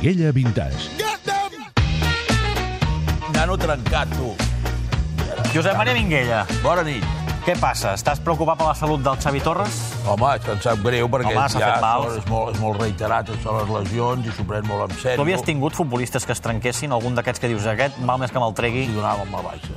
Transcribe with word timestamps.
Minguella 0.00 0.32
Vintage. 0.32 0.90
Nano 3.32 3.56
trencat, 3.56 4.08
tu. 4.16 4.34
Josep 5.54 5.76
Maria 5.76 5.94
Minguella, 5.94 6.46
Bona 6.62 6.82
nit. 6.82 7.04
què 7.46 7.54
passa? 7.58 7.94
Estàs 7.96 8.20
preocupat 8.20 8.58
per 8.60 8.66
la 8.68 8.74
salut 8.76 9.00
del 9.02 9.16
Xavi 9.16 9.40
Torres? 9.40 9.76
Home, 10.06 10.34
és 10.36 10.44
que 10.44 10.52
em 10.52 10.60
sap 10.60 10.82
greu 10.84 11.08
perquè 11.08 11.32
Home, 11.32 11.48
s'ha 11.48 11.58
ja 11.62 11.70
fet 11.72 11.80
mal. 11.82 12.04
és, 12.18 12.26
molt, 12.28 12.54
és 12.54 12.60
molt 12.60 12.80
reiterat 12.80 13.30
això 13.32 13.54
les 13.60 13.70
lesions 13.72 14.26
i 14.26 14.34
s'ho 14.36 14.44
pren 14.44 14.66
molt 14.68 14.90
en 14.90 14.96
sèrio. 14.98 15.16
Tu 15.16 15.22
havies 15.22 15.42
tingut 15.46 15.74
futbolistes 15.74 16.26
que 16.26 16.32
es 16.36 16.40
trenquessin, 16.44 16.92
algun 16.92 17.14
d'aquests 17.16 17.40
que 17.40 17.48
dius 17.48 17.66
aquest, 17.66 17.98
mal 17.98 18.18
més 18.20 18.30
que 18.30 18.38
me'l 18.38 18.52
tregui? 18.54 18.84
I 18.84 18.94
donàvem 18.94 19.32
la 19.32 19.42
baixa. 19.42 19.72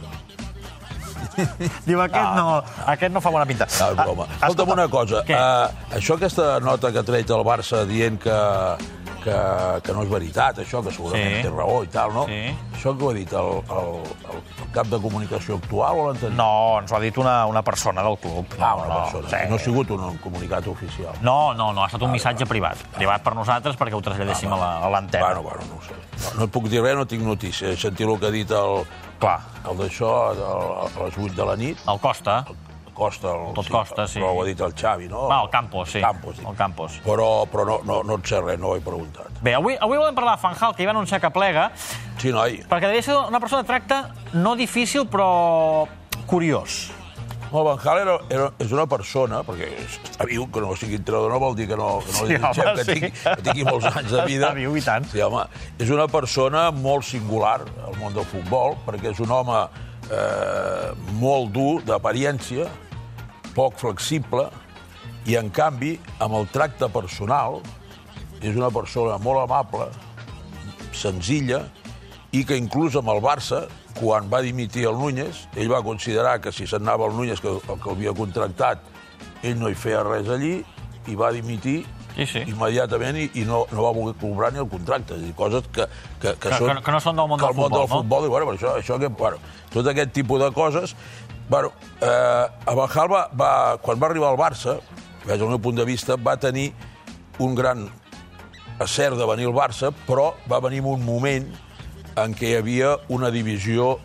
Diu, 1.88 2.02
aquest 2.04 2.34
no, 2.36 2.62
aquest 2.92 3.14
no 3.14 3.22
fa 3.24 3.32
bona 3.32 3.46
pinta. 3.48 3.66
No, 3.80 3.88
és 3.94 3.96
broma. 4.04 4.26
Ah, 4.28 4.50
Escolta'm 4.50 4.74
una 4.76 4.88
cosa. 4.92 5.22
Què? 5.26 5.38
Uh, 5.38 5.96
això, 5.96 6.18
aquesta 6.20 6.60
nota 6.60 6.92
que 6.92 7.00
ha 7.00 7.04
tret 7.08 7.30
el 7.32 7.46
Barça 7.48 7.86
dient 7.88 8.20
que, 8.20 8.36
que, 9.24 9.36
que 9.86 9.94
no 9.94 10.04
és 10.04 10.10
veritat, 10.10 10.58
això, 10.64 10.82
que 10.84 10.92
segurament 10.92 11.36
Sí. 11.38 11.42
té 11.44 11.50
raó 11.50 11.84
i 11.84 11.88
tal, 11.88 12.14
no? 12.14 12.26
Sí. 12.26 12.42
Això 12.76 12.96
que 12.98 13.04
ho 13.06 13.10
ha 13.12 13.14
dit 13.14 13.32
el, 13.34 13.52
el, 13.78 13.92
el 14.34 14.72
cap 14.74 14.88
de 14.88 15.00
comunicació 15.00 15.56
actual 15.62 16.00
o 16.00 16.08
l'anterior? 16.08 16.34
No, 16.38 16.80
ens 16.82 16.92
ho 16.92 16.96
ha 16.98 17.00
dit 17.04 17.18
una, 17.18 17.46
una 17.46 17.62
persona 17.62 18.04
del 18.04 18.18
club. 18.18 18.46
No, 18.60 18.66
Ah, 18.66 18.76
una 18.76 18.96
persona. 19.04 19.30
sí. 19.30 19.50
No 19.50 19.56
ha 19.56 19.60
sigut 19.60 19.92
un, 19.92 20.04
un 20.04 20.18
comunicat 20.18 20.68
oficial. 20.68 21.14
No, 21.22 21.54
no, 21.54 21.72
no, 21.74 21.84
ha 21.84 21.88
estat 21.88 22.02
un 22.02 22.12
missatge 22.12 22.46
privat. 22.46 22.78
Privat 22.98 23.22
per 23.24 23.36
nosaltres 23.36 23.78
perquè 23.78 23.94
ho 23.94 24.02
traslladéssim 24.02 24.52
a 24.54 24.58
la- 24.58 24.78
a 24.86 24.90
l'antena. 24.90 25.26
Bueno, 25.26 25.44
bueno, 25.44 25.62
no 25.70 25.78
ho 25.78 25.82
sé. 25.86 25.94
No, 26.26 26.40
no 26.40 26.44
et 26.46 26.52
puc 26.52 26.68
dir 26.70 26.82
res, 26.82 26.96
no 26.96 27.06
tinc 27.06 27.24
notícia. 27.24 27.70
He 27.70 27.78
sentit 27.78 28.08
el 28.08 28.20
que 28.20 28.28
ha 28.28 28.32
dit 28.32 28.52
el, 28.52 28.84
Clar, 29.22 29.38
el 29.70 29.78
d'això 29.78 30.08
a 30.32 31.04
les 31.06 31.18
8 31.18 31.36
de 31.36 31.46
la 31.46 31.56
nit. 31.56 31.78
el 31.88 32.00
Costa, 32.00 32.44
Costa, 33.02 33.34
el, 33.34 33.52
Tot 33.58 33.70
Costa, 33.74 34.06
sí. 34.08 34.20
Però 34.22 34.30
ho 34.36 34.44
ha 34.44 34.46
dit 34.48 34.62
el 34.62 34.76
Xavi, 34.78 35.10
no? 35.10 35.26
va, 35.32 35.42
el 35.46 35.50
Campos, 35.54 35.90
sí. 35.98 36.02
Campos, 36.06 36.38
dic. 36.38 36.48
El 36.48 36.56
Campos. 36.60 37.00
Però, 37.06 37.30
però 37.52 37.66
no, 37.68 37.80
no, 37.90 38.00
no 38.06 38.20
et 38.22 38.30
sé 38.30 38.40
res, 38.46 38.60
no 38.62 38.72
ho 38.72 38.78
he 38.78 38.86
preguntat. 38.86 39.42
Bé, 39.42 39.56
avui, 39.58 39.76
avui 39.82 39.98
volem 39.98 40.16
parlar 40.18 40.38
de 40.38 40.44
Fanjal, 40.46 40.76
que 40.78 40.86
hi 40.86 40.90
va 40.92 40.94
anunciar 40.96 41.20
que 41.24 41.34
plega, 41.34 41.72
Sí, 42.22 42.30
noi. 42.30 42.60
perquè 42.70 42.88
devia 42.92 43.02
ser 43.10 43.18
una 43.18 43.40
persona 43.42 43.64
de 43.66 43.72
tracte 43.74 44.02
no 44.38 44.56
difícil, 44.56 45.08
però 45.10 45.88
curiós. 46.30 46.92
No, 47.52 47.66
Van 47.68 47.76
Gaal 47.84 47.98
era, 48.00 48.14
era, 48.32 48.46
és 48.64 48.72
una 48.72 48.86
persona, 48.88 49.42
perquè 49.44 49.68
està 49.84 50.24
viu, 50.30 50.46
que 50.48 50.62
no 50.64 50.70
sigui 50.80 50.96
entrenador 51.02 51.34
no 51.34 51.40
vol 51.42 51.56
dir 51.58 51.66
que 51.68 51.76
no, 51.76 51.98
que 52.06 52.14
no 52.14 52.20
Sí, 52.22 52.28
li 52.30 52.38
desitgem 52.38 52.70
home, 52.70 52.76
que, 52.78 52.86
sí. 52.86 52.94
tingui, 52.94 53.10
que 53.26 53.44
tingui 53.50 53.66
molts 53.68 53.90
anys 53.90 54.14
de 54.14 54.22
vida. 54.30 54.46
Està 54.54 54.56
viu, 54.62 54.78
i 54.80 54.84
tant. 54.86 55.10
Sí, 55.12 55.20
home, 55.26 55.44
és 55.84 55.92
una 55.92 56.06
persona 56.08 56.70
molt 56.72 57.04
singular 57.10 57.58
al 57.90 57.98
món 58.00 58.16
del 58.16 58.24
futbol, 58.30 58.78
perquè 58.88 59.12
és 59.12 59.20
un 59.26 59.34
home 59.36 59.58
eh, 60.08 60.94
molt 61.20 61.52
dur, 61.52 61.82
d'apariència, 61.90 62.70
poc 63.56 63.78
flexible, 63.82 64.48
i 65.30 65.36
en 65.38 65.50
canvi, 65.54 65.96
amb 66.20 66.34
el 66.40 66.48
tracte 66.50 66.88
personal, 66.90 67.60
és 68.42 68.56
una 68.58 68.72
persona 68.74 69.20
molt 69.22 69.44
amable, 69.44 69.90
senzilla, 70.94 71.66
i 72.32 72.44
que 72.48 72.56
inclús 72.58 72.96
amb 73.00 73.12
el 73.14 73.20
Barça, 73.24 73.66
quan 74.00 74.30
va 74.32 74.40
dimitir 74.42 74.86
el 74.88 74.96
Núñez, 74.98 75.46
ell 75.60 75.70
va 75.72 75.82
considerar 75.84 76.40
que 76.42 76.52
si 76.56 76.66
se'n 76.68 76.86
anava 76.88 77.10
el 77.10 77.16
Núñez, 77.18 77.42
que 77.44 77.50
el 77.52 77.60
que 77.82 77.90
l'havia 77.92 78.14
contractat, 78.16 78.86
ell 79.44 79.58
no 79.60 79.70
hi 79.70 79.76
feia 79.76 80.04
res 80.08 80.30
allí, 80.32 80.62
i 81.10 81.16
va 81.18 81.32
dimitir 81.36 81.82
Sí, 82.12 82.26
sí. 82.28 82.42
immediatament 82.52 83.16
i, 83.16 83.30
i 83.40 83.46
no, 83.48 83.62
no 83.72 83.86
va 83.86 83.92
voler 83.96 84.12
cobrar 84.20 84.50
ni 84.52 84.60
el 84.60 84.68
contracte. 84.68 85.16
És 85.16 85.22
dir, 85.24 85.32
coses 85.34 85.64
que, 85.72 85.86
que, 86.20 86.34
que, 86.34 86.50
Que- 86.50 86.58
són... 86.60 86.82
que- 86.84 86.92
no 86.92 87.00
són 87.00 87.16
del 87.16 87.30
món 87.32 87.40
que 87.40 87.46
del 87.48 87.54
el 87.54 87.56
món 87.56 87.70
futbol, 87.70 87.80
del 87.80 87.88
no? 87.90 88.02
futbol, 88.02 88.26
i, 88.26 88.32
bueno, 88.34 88.52
això, 88.52 88.74
això 88.82 88.98
que, 89.00 89.08
bueno, 89.08 89.38
tot 89.72 89.88
aquest 89.88 90.12
tipus 90.18 90.42
de 90.44 90.50
coses... 90.52 90.96
Bueno, 91.52 91.74
eh, 92.00 92.48
a 92.66 92.74
Bajal 92.74 93.10
va, 93.12 93.26
va, 93.36 93.78
quan 93.84 94.00
va 94.00 94.08
arribar 94.08 94.30
al 94.32 94.38
Barça, 94.40 94.78
des 95.26 95.36
del 95.36 95.50
meu 95.50 95.58
punt 95.60 95.76
de 95.76 95.84
vista, 95.84 96.16
va 96.16 96.38
tenir 96.40 96.70
un 97.44 97.58
gran 97.60 97.90
acert 98.80 99.20
de 99.20 99.28
venir 99.28 99.50
al 99.50 99.58
Barça, 99.58 99.90
però 100.08 100.30
va 100.48 100.62
venir 100.64 100.80
en 100.80 100.88
un 100.94 101.04
moment 101.04 101.50
en 102.24 102.38
què 102.40 102.54
hi 102.54 102.56
havia 102.56 102.94
una 103.12 103.34
divisió 103.36 103.98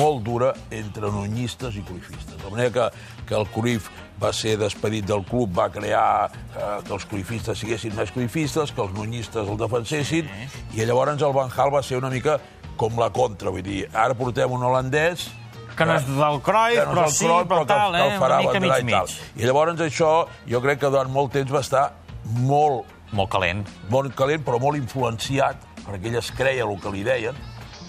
molt 0.00 0.26
dura 0.26 0.50
entre 0.74 1.14
nunyistes 1.14 1.78
i 1.78 1.86
cruifistes. 1.86 2.34
De 2.42 2.50
manera 2.50 2.74
que, 2.74 2.90
que 3.30 3.38
el 3.38 3.46
Cruyff 3.54 3.94
va 4.18 4.34
ser 4.34 4.58
despedit 4.58 5.06
del 5.06 5.22
club, 5.30 5.54
va 5.54 5.70
crear 5.70 6.26
eh, 6.26 6.82
que 6.82 6.96
els 6.98 7.06
cruifistes 7.06 7.62
siguessin 7.62 7.94
més 7.94 8.10
cruifistes, 8.10 8.74
que 8.74 8.82
els 8.82 8.98
nunyistes 8.98 9.46
el 9.46 9.62
defensessin, 9.62 10.26
i 10.74 10.82
llavors 10.82 11.22
el 11.22 11.38
Van 11.38 11.54
Gaal 11.54 11.76
va 11.78 11.86
ser 11.86 12.02
una 12.02 12.10
mica 12.10 12.40
com 12.74 12.98
la 12.98 13.14
contra. 13.14 13.54
Vull 13.54 13.62
dir, 13.62 13.84
ara 13.94 14.18
portem 14.18 14.50
un 14.50 14.66
holandès 14.66 15.30
Que 15.78 15.86
no 15.86 15.94
és 15.94 16.06
del 16.08 16.40
que 16.76 16.86
no 16.86 16.92
però 16.92 17.06
sí, 17.14 17.24
Cruyff, 17.24 17.48
però 17.48 17.60
que, 17.64 17.70
tal, 17.72 17.92
que 17.94 17.98
eh? 18.02 18.12
el 18.14 18.20
farà 18.20 18.38
Una 18.40 18.44
mica 18.44 18.52
vendre 18.58 18.68
i 18.68 18.70
tal. 18.72 18.84
mig-mig. 18.84 19.18
I 19.38 19.46
llavors 19.46 19.80
això, 19.86 20.12
jo 20.50 20.60
crec 20.64 20.80
que 20.82 20.90
durant 20.90 21.12
molt 21.14 21.32
temps 21.32 21.52
va 21.54 21.60
estar 21.64 21.84
molt 22.24 22.94
Molt 23.12 23.30
calent. 23.32 23.62
molt 23.88 24.14
calent, 24.14 24.42
però 24.44 24.58
molt 24.60 24.76
influenciat, 24.76 25.62
perquè 25.86 26.10
ell 26.10 26.18
es 26.20 26.30
creia 26.36 26.66
el 26.66 26.74
que 26.82 26.90
li 26.92 27.02
deien, 27.06 27.34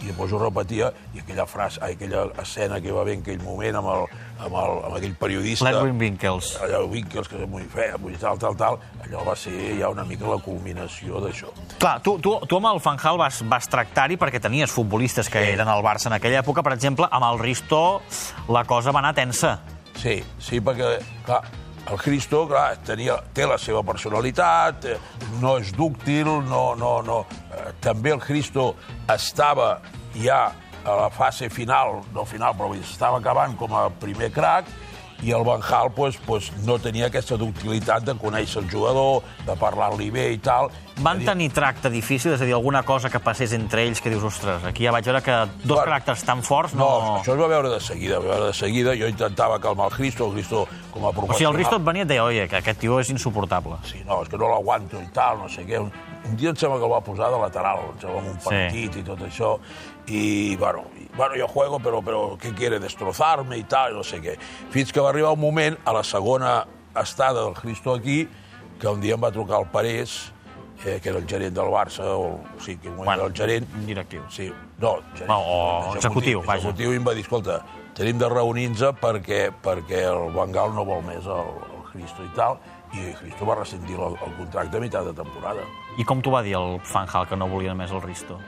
i 0.02 0.08
després 0.08 0.32
ho 0.34 0.40
repetia, 0.42 0.92
i 1.14 1.20
aquella 1.24 1.46
frase, 1.50 1.80
ai, 1.84 1.94
aquella 1.98 2.26
escena 2.42 2.80
que 2.82 2.92
va 2.92 3.02
haver 3.02 3.16
en 3.18 3.24
aquell 3.26 3.42
moment 3.44 3.76
amb, 3.82 3.90
el, 3.94 4.06
amb, 4.46 4.56
el, 4.56 4.76
amb 4.88 4.96
aquell 5.00 5.16
periodista... 5.20 5.66
L'Edwin 5.70 6.00
Winkels. 6.00 6.54
Allò, 6.64 6.84
Winkels, 6.92 7.28
que 7.28 7.40
és 7.44 7.50
molt 7.50 7.70
fea, 7.74 7.98
vull 8.00 8.16
tal, 8.22 8.40
tal, 8.40 8.56
tal, 8.60 8.80
allò 9.06 9.24
va 9.28 9.36
ser 9.36 9.56
ja 9.80 9.90
una 9.92 10.06
mica 10.08 10.28
la 10.30 10.40
culminació 10.44 11.20
d'això. 11.24 11.52
Clar, 11.80 11.98
tu, 12.06 12.18
tu, 12.24 12.38
tu 12.48 12.60
amb 12.62 12.72
el 12.74 12.80
Fanjal 12.84 13.20
vas, 13.20 13.42
vas 13.50 13.68
tractar-hi 13.72 14.18
perquè 14.22 14.40
tenies 14.44 14.72
futbolistes 14.72 15.30
que 15.30 15.44
Sí. 15.44 15.52
eren 15.56 15.68
al 15.68 15.84
Barça 15.84 16.08
en 16.08 16.14
aquella 16.20 16.42
època. 16.44 16.64
Per 16.64 16.74
exemple, 16.74 17.08
amb 17.12 17.26
el 17.31 17.40
Risto 17.40 18.02
la 18.50 18.64
cosa 18.66 18.92
va 18.92 19.00
anar 19.04 19.14
tensa. 19.18 19.60
Sí, 20.00 20.22
sí, 20.40 20.62
perquè, 20.64 20.98
clar, 21.26 21.42
el 21.91 21.97
Cristo, 21.97 22.44
clar, 22.47 22.77
tenia, 22.85 23.17
té 23.33 23.47
la 23.50 23.57
seva 23.57 23.81
personalitat, 23.85 24.85
eh, 24.85 24.97
no 25.41 25.57
és 25.59 25.72
dúctil, 25.75 26.29
no... 26.45 26.75
no, 26.77 27.00
no. 27.05 27.19
Eh, 27.50 27.72
també 27.81 28.13
el 28.13 28.22
Cristo 28.22 28.73
estava 29.09 29.79
ja 30.16 30.44
a 30.85 30.95
la 30.95 31.09
fase 31.09 31.50
final, 31.50 32.00
no 32.13 32.25
final, 32.25 32.55
però 32.57 32.72
estava 32.77 33.19
acabant 33.19 33.57
com 33.57 33.73
a 33.75 33.89
primer 34.01 34.31
crac, 34.31 34.69
i 35.24 35.31
el 35.35 35.44
Van 35.44 35.59
Gaal 35.59 35.91
pues, 35.91 36.18
pues, 36.25 36.52
no 36.66 36.78
tenia 36.80 37.07
aquesta 37.09 37.38
ductilitat 37.38 38.06
de 38.07 38.16
conèixer 38.19 38.63
el 38.63 38.69
jugador, 38.72 39.24
de 39.46 39.56
parlar-li 39.59 40.09
bé 40.13 40.30
i 40.34 40.38
tal. 40.44 40.69
Van 41.00 41.22
tenir 41.24 41.50
tracte 41.56 41.90
difícil? 41.91 42.34
És 42.35 42.41
a 42.41 42.47
dir, 42.47 42.53
alguna 42.56 42.84
cosa 42.84 43.09
que 43.09 43.19
passés 43.24 43.53
entre 43.56 43.85
ells 43.88 44.02
que 44.03 44.12
dius, 44.12 44.24
ostres, 44.24 44.63
aquí 44.68 44.84
ja 44.88 44.91
vaig 44.96 45.06
veure 45.06 45.22
que 45.24 45.35
dos 45.63 45.78
Bueno, 45.80 45.85
caràcters 45.88 46.25
tan 46.28 46.44
forts 46.44 46.74
No, 46.75 46.88
no... 46.88 47.16
això 47.22 47.35
es 47.35 47.40
va 47.40 47.47
veure 47.47 47.69
de 47.72 47.80
seguida, 47.80 48.19
va 48.19 48.34
veure 48.34 48.50
de 48.52 48.53
seguida. 48.57 48.96
Jo 49.00 49.07
intentava 49.07 49.59
calmar 49.63 49.90
el 49.91 49.96
Cristo, 49.96 50.28
el 50.28 50.34
Cristo 50.40 50.68
com 50.91 51.06
a 51.06 51.09
O 51.09 51.13
professional... 51.13 51.38
sigui, 51.38 51.50
el 51.51 51.57
Risto 51.57 51.80
et 51.80 51.88
venia 51.88 52.03
i 52.03 52.07
et 52.07 52.12
deia, 52.13 52.24
oye, 52.24 52.47
que 52.51 52.59
aquest 52.59 52.80
tio 52.80 53.00
és 53.00 53.09
insuportable. 53.12 53.80
Sí, 53.88 54.03
no, 54.07 54.22
és 54.24 54.30
que 54.31 54.38
no 54.40 54.51
l'aguanto 54.51 55.00
i 55.00 55.07
tal, 55.16 55.40
no 55.44 55.50
sé 55.51 55.66
què. 55.68 55.80
Un, 56.25 56.35
dia 56.35 56.50
em 56.52 56.56
sembla 56.59 56.78
que 56.80 56.85
el 56.85 56.91
va 56.91 57.00
posar 57.02 57.30
de 57.31 57.38
lateral, 57.40 57.80
em 57.94 58.00
sembla, 58.02 58.19
en 58.19 58.28
un 58.30 58.40
Sí. 58.40 58.50
partit 58.50 58.96
i 58.97 59.03
tot 59.03 59.19
això. 59.22 59.53
I, 60.07 60.56
bueno, 60.57 60.84
i, 61.00 61.07
bueno, 61.16 61.35
jo 61.38 61.47
juego, 61.47 61.80
però, 61.80 62.02
però 62.03 62.38
què 62.38 62.53
quiere, 62.56 62.80
destrozar-me 62.80 63.57
i 63.57 63.63
tal, 63.63 63.94
no 63.96 64.03
sé 64.03 64.19
què. 64.22 64.38
Fins 64.72 64.91
que 64.91 65.00
va 65.00 65.09
arribar 65.09 65.31
un 65.34 65.40
moment, 65.40 65.78
a 65.85 65.94
la 65.94 66.03
segona 66.03 66.66
estada 66.96 67.44
del 67.44 67.53
Cristo 67.53 67.94
aquí, 67.94 68.28
que 68.80 68.88
un 68.88 69.00
dia 69.02 69.13
em 69.16 69.24
va 69.24 69.31
trucar 69.31 69.59
el 69.59 69.68
Parés, 69.68 70.31
eh, 70.85 71.00
que 71.03 71.09
era 71.09 71.19
el 71.19 71.28
gerent 71.28 71.53
del 71.56 71.68
Barça, 71.68 72.03
o, 72.06 72.40
o 72.57 72.59
sigui, 72.62 72.78
que 72.81 72.90
Bueno, 72.90 73.13
era 73.13 73.25
el 73.25 73.34
gerent, 73.36 73.68
directiu. 73.86 74.24
Sí, 74.30 74.51
no, 74.80 74.97
gerent, 75.13 75.28
No, 75.30 75.40
o 75.40 75.96
executiu, 75.96 76.41
vaja. 76.41 76.57
executiu, 76.59 76.94
i 76.94 76.96
em 76.97 77.06
va 77.07 77.13
dir, 77.13 77.22
escolta, 77.24 77.62
tenim 77.94 78.18
de 78.18 78.30
reunir-nos 78.30 78.96
perquè, 79.01 79.51
perquè 79.62 80.06
el 80.09 80.31
Van 80.34 80.51
Gaal 80.51 80.74
no 80.74 80.86
vol 80.86 81.03
més 81.03 81.25
el, 81.25 81.53
el 81.75 81.78
Cristo 81.91 82.23
i 82.25 82.31
tal, 82.35 82.57
i 82.94 83.11
Cristo 83.19 83.45
va 83.50 83.57
rescindir 83.59 83.97
el, 83.97 84.16
el 84.25 84.38
contracte 84.38 84.77
a 84.77 84.83
meitat 84.83 85.09
de 85.09 85.13
temporada. 85.17 85.66
I 85.97 86.05
com 86.07 86.22
t'ho 86.22 86.31
va 86.33 86.41
dir 86.45 86.55
el 86.59 86.79
Fanjal, 86.85 87.27
que 87.29 87.38
no 87.38 87.50
volia 87.51 87.75
més 87.77 87.91
el 87.91 88.01
Risto? 88.05 88.39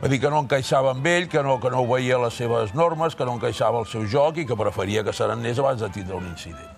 Va 0.00 0.08
dir 0.08 0.16
que 0.22 0.30
no 0.32 0.40
encaixava 0.40 0.94
amb 0.94 1.06
ell, 1.06 1.26
que 1.28 1.42
no, 1.44 1.58
que 1.60 1.68
no 1.70 1.82
veia 1.86 2.16
les 2.22 2.36
seves 2.40 2.72
normes, 2.74 3.14
que 3.14 3.26
no 3.28 3.34
encaixava 3.36 3.82
el 3.82 3.88
seu 3.90 4.06
joc 4.08 4.38
i 4.40 4.46
que 4.48 4.56
preferia 4.56 5.04
que 5.04 5.12
se 5.12 5.26
n'anés 5.28 5.58
abans 5.60 5.82
de 5.84 5.90
tindre 5.92 6.16
un 6.16 6.24
incident. 6.30 6.70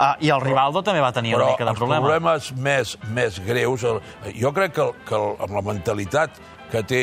Ah, 0.00 0.14
I 0.22 0.30
el 0.32 0.40
Rivaldo 0.40 0.80
també 0.80 1.00
va 1.02 1.10
tenir 1.12 1.34
Però 1.34 1.42
una 1.42 1.50
mica 1.50 1.64
de 1.66 1.72
els 1.74 1.80
problema. 1.80 2.06
problemes 2.06 2.52
més, 2.56 2.94
més 3.12 3.40
greus... 3.44 3.82
El, 3.84 3.98
jo 4.38 4.52
crec 4.56 4.72
que, 4.78 4.86
el, 4.86 4.94
que 5.04 5.18
el, 5.18 5.34
amb 5.44 5.58
la 5.58 5.64
mentalitat 5.66 6.38
que 6.70 6.80
té 6.86 7.00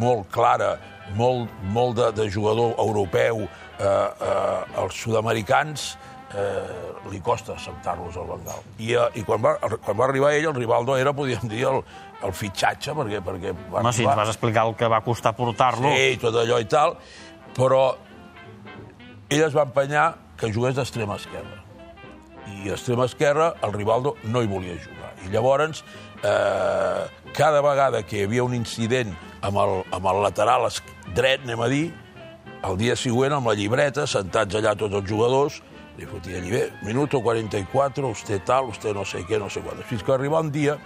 molt 0.00 0.26
clara, 0.34 0.74
molt, 1.16 1.48
molt 1.72 1.96
de, 1.96 2.10
de 2.18 2.26
jugador 2.34 2.74
europeu, 2.82 3.46
eh, 3.78 3.86
eh, 3.86 4.82
els 4.82 4.98
sud-americans 5.06 5.86
eh, 5.94 6.13
li 7.10 7.20
costa 7.20 7.52
acceptar-los 7.54 8.16
al 8.16 8.26
Bengal. 8.32 8.62
I, 8.78 8.94
eh, 8.94 9.20
i 9.20 9.24
quan, 9.26 9.42
va, 9.44 9.54
quan 9.60 9.98
va 9.98 10.08
arribar 10.08 10.32
ell, 10.34 10.48
el 10.50 10.56
Rivaldo 10.56 10.96
era, 10.98 11.12
podríem 11.16 11.46
dir, 11.50 11.64
el, 11.70 11.82
el 12.24 12.34
fitxatge, 12.34 12.94
perquè, 12.96 13.20
perquè 13.24 13.52
va 13.70 13.82
Home, 13.82 13.92
si 13.94 14.06
ens 14.06 14.18
vas 14.18 14.32
explicar 14.32 14.66
el 14.68 14.74
que 14.78 14.88
va 14.90 15.02
costar 15.04 15.34
portar-lo... 15.36 15.92
Sí, 15.94 16.16
tot 16.22 16.38
allò 16.40 16.60
i 16.62 16.68
tal, 16.70 16.96
però 17.56 17.82
ell 19.28 19.44
es 19.46 19.56
va 19.56 19.66
empenyar 19.68 20.08
que 20.40 20.50
jugués 20.52 20.76
d'extrema 20.78 21.18
esquerra. 21.20 21.60
I 22.44 22.70
a 22.70 22.78
extrema 22.78 23.06
esquerra 23.08 23.54
el 23.64 23.74
Rivaldo 23.76 24.16
no 24.30 24.42
hi 24.42 24.50
volia 24.50 24.78
jugar. 24.80 25.12
I 25.24 25.30
llavors, 25.32 25.84
eh, 26.22 27.04
cada 27.36 27.60
vegada 27.64 28.02
que 28.04 28.18
hi 28.18 28.24
havia 28.28 28.44
un 28.44 28.56
incident 28.56 29.14
amb 29.44 29.60
el, 29.60 29.76
amb 29.92 30.08
el 30.10 30.22
lateral 30.24 30.66
dret, 31.14 31.44
anem 31.44 31.60
a 31.60 31.68
dir, 31.70 31.84
el 32.64 32.78
dia 32.80 32.96
següent, 32.96 33.34
amb 33.36 33.50
la 33.50 33.54
llibreta, 33.58 34.06
sentats 34.08 34.56
allà 34.56 34.72
tots 34.78 34.96
els 34.96 35.08
jugadors, 35.08 35.60
li 35.98 36.06
fotia 36.06 36.38
allí, 36.38 36.50
bé, 36.50 36.72
minuto 36.82 37.20
44, 37.22 38.08
usted 38.08 38.42
tal, 38.44 38.70
usted 38.72 38.94
no 38.94 39.04
sé 39.06 39.22
què, 39.28 39.38
no 39.38 39.48
sé 39.50 39.62
quant. 39.62 39.82
Fins 39.86 40.02
que 40.02 40.12
arriba 40.12 40.40
un 40.40 40.50
dia 40.52 40.76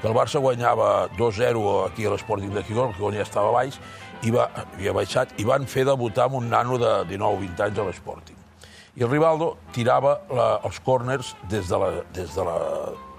que 0.00 0.08
el 0.08 0.14
Barça 0.16 0.40
guanyava 0.40 1.08
2-0 1.16 1.86
aquí 1.86 2.06
a 2.06 2.10
l'Sporting 2.12 2.52
de 2.54 2.62
Gijón, 2.64 2.92
que 2.96 3.12
ja 3.16 3.22
estava 3.24 3.50
baix, 3.52 3.78
i 4.24 4.30
va, 4.32 4.48
havia 4.74 4.92
baixat, 4.96 5.34
i 5.40 5.44
van 5.44 5.66
fer 5.68 5.84
debutar 5.88 6.26
amb 6.30 6.38
un 6.40 6.48
nano 6.48 6.78
de 6.80 6.92
19-20 7.12 7.64
anys 7.68 7.78
a 7.78 7.84
l'Sporting. 7.88 8.36
I 8.96 9.04
el 9.04 9.10
Rivaldo 9.10 9.58
tirava 9.76 10.20
la, 10.32 10.48
els 10.64 10.80
córners 10.80 11.34
des 11.50 11.68
de 11.68 11.76
la, 11.80 11.90
des 12.16 12.32
de 12.32 12.44
la, 12.48 12.56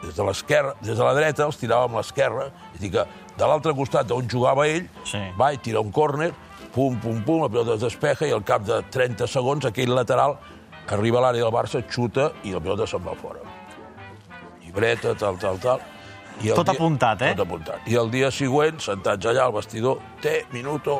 des 0.01 0.15
de 0.17 0.25
l'esquerra, 0.25 0.73
des 0.81 0.97
de 0.97 1.03
la 1.05 1.13
dreta, 1.13 1.45
els 1.45 1.57
tirava 1.61 1.85
amb 1.85 1.99
l'esquerra, 1.99 2.49
és 2.73 2.79
a 2.79 2.81
dir 2.81 2.91
que 2.95 3.05
de 3.37 3.45
l'altre 3.45 3.75
costat 3.77 4.09
d'on 4.09 4.25
jugava 4.29 4.65
ell, 4.67 4.89
Sí. 5.05 5.21
va 5.37 5.51
i 5.53 5.57
tira 5.61 5.81
un 5.85 5.91
córner, 5.93 6.31
pum, 6.73 6.97
pum, 7.01 7.21
pum, 7.25 7.43
la 7.43 7.49
pilota 7.49 7.75
es 7.77 7.81
despeja 7.85 8.25
i 8.25 8.33
al 8.33 8.43
cap 8.43 8.65
de 8.65 8.81
30 8.89 9.27
segons 9.29 9.65
aquell 9.69 9.93
lateral 9.93 10.37
arriba 10.95 11.19
a 11.19 11.27
l'àrea 11.27 11.43
del 11.45 11.53
Barça, 11.53 11.81
xuta 11.83 12.31
i 12.43 12.53
la 12.55 12.61
pilota 12.63 12.87
se'n 12.87 13.03
va 13.03 13.15
fora. 13.19 13.43
Llibreta, 14.63 15.13
tal, 15.15 15.37
tal, 15.41 15.59
tal. 15.63 15.83
I 16.41 16.51
el 16.51 16.59
Tot 16.59 16.69
apuntat, 16.69 17.21
eh? 17.25 17.31
Tot 17.35 17.47
apuntat. 17.47 17.87
I 17.89 17.97
el 17.97 18.11
dia 18.13 18.29
següent, 18.31 18.77
sentats 18.83 19.25
allà 19.25 19.47
al 19.47 19.55
vestidor, 19.55 20.03
té, 20.21 20.43
minuto 20.53 20.99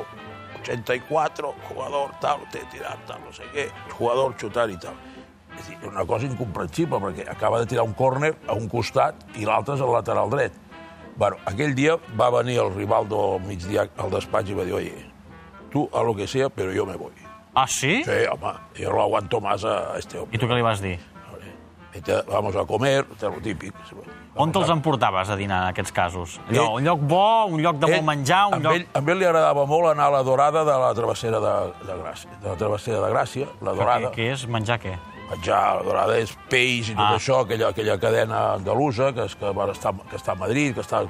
84, 0.64 1.54
jugador, 1.70 2.16
tal, 2.22 2.42
té 2.52 2.64
tirat, 2.72 3.04
tal, 3.08 3.22
no 3.24 3.34
sé 3.36 3.46
què, 3.54 3.68
jugador 3.94 4.34
xutant 4.40 4.74
i 4.74 4.80
tal. 4.82 4.98
És 5.58 5.70
dir, 5.70 5.78
una 5.90 6.06
cosa 6.06 6.28
incomprensible, 6.28 7.00
perquè 7.02 7.28
acaba 7.30 7.62
de 7.62 7.70
tirar 7.70 7.86
un 7.88 7.94
córner 7.98 8.34
a 8.48 8.58
un 8.58 8.68
costat 8.70 9.24
i 9.38 9.46
l'altre 9.48 9.78
és 9.78 9.86
al 9.86 9.94
lateral 9.94 10.34
dret. 10.34 10.58
Bueno, 11.18 11.40
aquell 11.50 11.74
dia 11.78 11.96
va 12.18 12.30
venir 12.34 12.60
el 12.62 12.74
Rivaldo 12.76 13.22
al 13.36 13.46
migdia 13.46 13.88
al 13.98 14.12
despatx 14.14 14.54
i 14.54 14.58
va 14.58 14.68
dir, 14.68 14.76
oye, 14.78 15.08
tú 15.74 15.88
a 15.94 16.04
lo 16.04 16.16
que 16.16 16.28
sea, 16.28 16.50
pero 16.50 16.74
yo 16.74 16.86
me 16.86 16.96
voy. 16.96 17.27
Ah, 17.58 17.66
sí? 17.66 18.04
Sí, 18.06 18.18
home, 18.30 18.52
yo 18.78 18.92
no 18.94 19.02
aguanto 19.02 19.42
más 19.42 19.64
a 19.66 19.98
este 19.98 20.20
hombre. 20.20 20.38
I 20.38 20.40
tu 20.42 20.46
què 20.46 20.56
li 20.60 20.62
vas 20.66 20.82
dir? 20.84 21.00
Vete, 21.94 22.20
Vamos 22.30 22.56
a 22.56 22.66
comer, 22.70 23.06
lo 23.22 23.40
típic. 23.42 23.74
On 24.38 24.52
te'ls 24.54 24.70
emportaves 24.70 25.32
a 25.34 25.36
dinar, 25.40 25.64
en 25.64 25.70
aquests 25.72 25.92
casos? 25.92 26.36
Allò, 26.46 26.68
Ell- 26.68 26.76
un 26.78 26.84
lloc 26.86 27.00
bo, 27.10 27.46
un 27.50 27.64
lloc 27.64 27.80
de 27.82 27.88
Ell- 27.88 27.96
molt 28.04 28.06
menjar, 28.12 28.44
un 28.52 28.60
amb 28.60 28.68
lloc... 28.68 28.76
Ell, 28.78 28.86
amb 29.00 29.10
ell 29.10 29.18
li 29.18 29.26
agradava 29.26 29.64
molt 29.66 29.90
anar 29.96 30.12
a 30.12 30.14
la 30.20 30.22
dorada 30.28 30.62
de 30.68 30.76
la 30.84 30.92
travessera 30.94 31.40
de, 31.42 31.56
de 31.88 31.96
Gràcia. 32.04 32.38
De 32.44 32.52
la 32.52 32.58
travessera 32.62 33.00
de 33.02 33.10
Gràcia, 33.16 33.48
la 33.66 33.74
dorada. 33.74 34.12
Què, 34.14 34.28
què 34.28 34.36
és 34.36 34.46
menjar 34.46 34.78
què? 34.84 34.94
Menjar, 35.30 35.82
és 36.22 36.32
peix 36.50 36.90
i 36.90 36.96
tot 36.96 37.04
Ah. 37.04 37.16
això, 37.18 37.42
aquella, 37.44 37.70
aquella 37.74 37.98
cadena 38.00 38.54
andalusa 38.54 39.12
que, 39.14 39.26
és, 39.26 39.36
que, 39.36 39.52
va 39.52 39.66
estar, 39.72 39.92
que 40.10 40.16
està 40.16 40.32
a 40.32 40.36
Madrid, 40.40 40.74
que 40.74 40.82
està... 40.82 41.02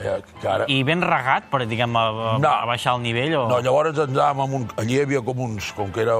Eh, 0.00 0.22
que 0.40 0.48
ara... 0.48 0.64
I 0.72 0.82
ben 0.82 1.02
regat 1.02 1.50
per, 1.50 1.66
diguem, 1.68 1.94
a, 1.96 2.04
a, 2.08 2.38
No. 2.40 2.48
a 2.48 2.64
baixar 2.66 2.94
el 2.96 3.02
nivell? 3.02 3.34
O... 3.36 3.48
No, 3.50 3.58
llavors 3.60 3.90
ens 3.98 4.00
anàvem 4.16 4.40
amb 4.46 4.54
un... 4.54 4.68
Allí 4.80 4.96
hi 4.96 5.02
havia 5.02 5.20
com 5.20 5.38
uns... 5.44 5.72
Com 5.76 5.90
que 5.92 6.00
era 6.06 6.14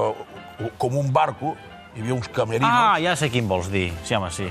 com 0.77 0.97
un 0.99 1.09
barco, 1.11 1.55
hi 1.95 2.01
havia 2.03 2.13
uns 2.13 2.27
camerinos. 2.29 2.69
Ah, 2.69 2.99
ja 3.01 3.15
sé 3.17 3.31
quin 3.33 3.47
vols 3.49 3.71
dir. 3.73 3.87
Sí, 4.05 4.13
home, 4.13 4.29
sí. 4.29 4.45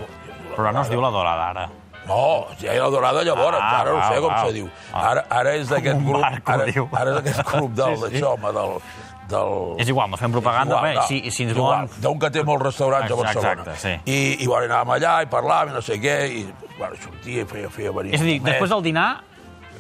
Però 0.56 0.72
no 0.74 0.82
es 0.82 0.90
diu 0.90 1.00
la 1.00 1.12
dorada, 1.14 1.50
ara. 1.54 1.68
No, 2.08 2.48
ja 2.58 2.72
era 2.74 2.88
dorada 2.90 3.22
llavors, 3.22 3.58
Ah, 3.60 3.82
ara 3.84 3.92
no 3.92 4.02
sé 4.08 4.18
com 4.20 4.32
val. 4.34 4.46
se 4.48 4.52
diu. 4.56 4.68
Ara, 4.92 5.22
ara 5.30 5.52
és 5.54 5.68
d'aquest 5.70 6.00
grup... 6.02 6.24
ara, 6.24 6.40
ara 6.50 6.64
és 7.12 7.16
d'aquest 7.20 7.44
grup 7.52 7.74
del, 7.78 7.96
Sí, 8.08 8.16
sí. 8.16 8.22
home, 8.26 8.50
del, 8.56 8.74
del... 9.30 9.80
És 9.82 9.88
igual, 9.88 10.10
no 10.12 10.18
fem 10.20 10.32
propaganda, 10.34 10.78
Igual, 10.80 10.98
no, 11.00 11.06
Si, 11.08 11.22
si 11.30 11.46
ens 11.46 11.54
volen... 11.56 11.88
D'un 12.02 12.18
que 12.20 12.30
té 12.34 12.44
molts 12.46 12.64
restaurants 12.68 13.08
a 13.10 13.14
Exacte, 13.14 13.40
Barcelona. 13.40 13.76
sí. 13.80 13.94
I, 14.04 14.18
I 14.44 14.46
bueno, 14.50 14.66
anàvem 14.68 14.94
allà 14.98 15.14
i 15.24 15.30
parlàvem 15.32 15.72
i 15.72 15.78
no 15.78 15.82
sé 15.86 15.98
què, 16.02 16.16
i 16.40 16.44
bueno, 16.78 16.96
sortia 17.02 17.42
i 17.46 17.48
feia, 17.48 17.70
feia 17.72 17.92
venir... 17.96 18.14
És 18.18 18.24
a 18.24 18.28
dir, 18.28 18.38
després 18.44 18.70
del 18.74 18.82
dinar 18.90 19.08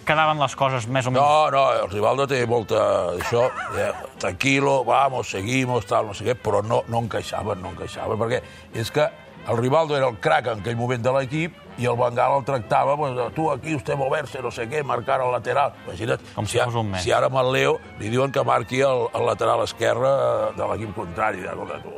quedaven 0.06 0.40
les 0.42 0.54
coses 0.58 0.86
més 0.88 1.06
o 1.06 1.12
menys... 1.14 1.22
No, 1.22 1.50
no, 1.54 1.64
el 1.84 1.90
Rivaldo 1.92 2.26
té 2.30 2.42
molta... 2.48 2.82
Això, 3.16 3.46
eh, 3.78 3.90
tranquilo, 4.22 4.80
vamos, 4.84 5.30
seguimos, 5.30 5.86
tal, 5.88 6.10
no 6.10 6.14
sé 6.16 6.26
què, 6.28 6.36
però 6.38 6.62
no, 6.66 6.82
no 6.88 7.02
encaixaven, 7.06 7.60
no 7.62 7.74
encaixaven, 7.74 8.20
perquè 8.20 8.42
és 8.80 8.92
que 8.94 9.08
el 9.48 9.56
Rivaldo 9.56 9.96
era 9.96 10.08
el 10.08 10.18
crac 10.20 10.50
en 10.52 10.60
aquell 10.60 10.76
moment 10.76 11.02
de 11.02 11.12
l'equip 11.16 11.56
i 11.80 11.86
el 11.88 11.96
Bengal 11.96 12.36
el 12.36 12.44
tractava, 12.44 12.96
pues, 12.96 13.16
tu 13.34 13.48
aquí, 13.50 13.74
usted 13.74 13.96
moverse, 13.96 14.42
no 14.44 14.50
sé 14.52 14.66
què, 14.68 14.82
marcar 14.84 15.20
el 15.24 15.32
lateral. 15.32 15.72
Imagina't, 15.86 16.26
Com 16.34 16.46
si 16.46 16.58
si, 16.58 16.64
un 16.82 16.92
si 17.00 17.14
ara 17.16 17.30
amb 17.30 17.40
el 17.40 17.52
Leo 17.54 17.78
li 18.00 18.12
diuen 18.12 18.32
que 18.32 18.44
marqui 18.44 18.82
el, 18.84 19.06
el 19.14 19.26
lateral 19.26 19.64
esquerre 19.64 20.12
de 20.58 20.68
l'equip 20.72 20.92
contrari. 20.98 21.40
De, 21.46 21.56
de, 21.56 21.80
tu, 21.86 21.96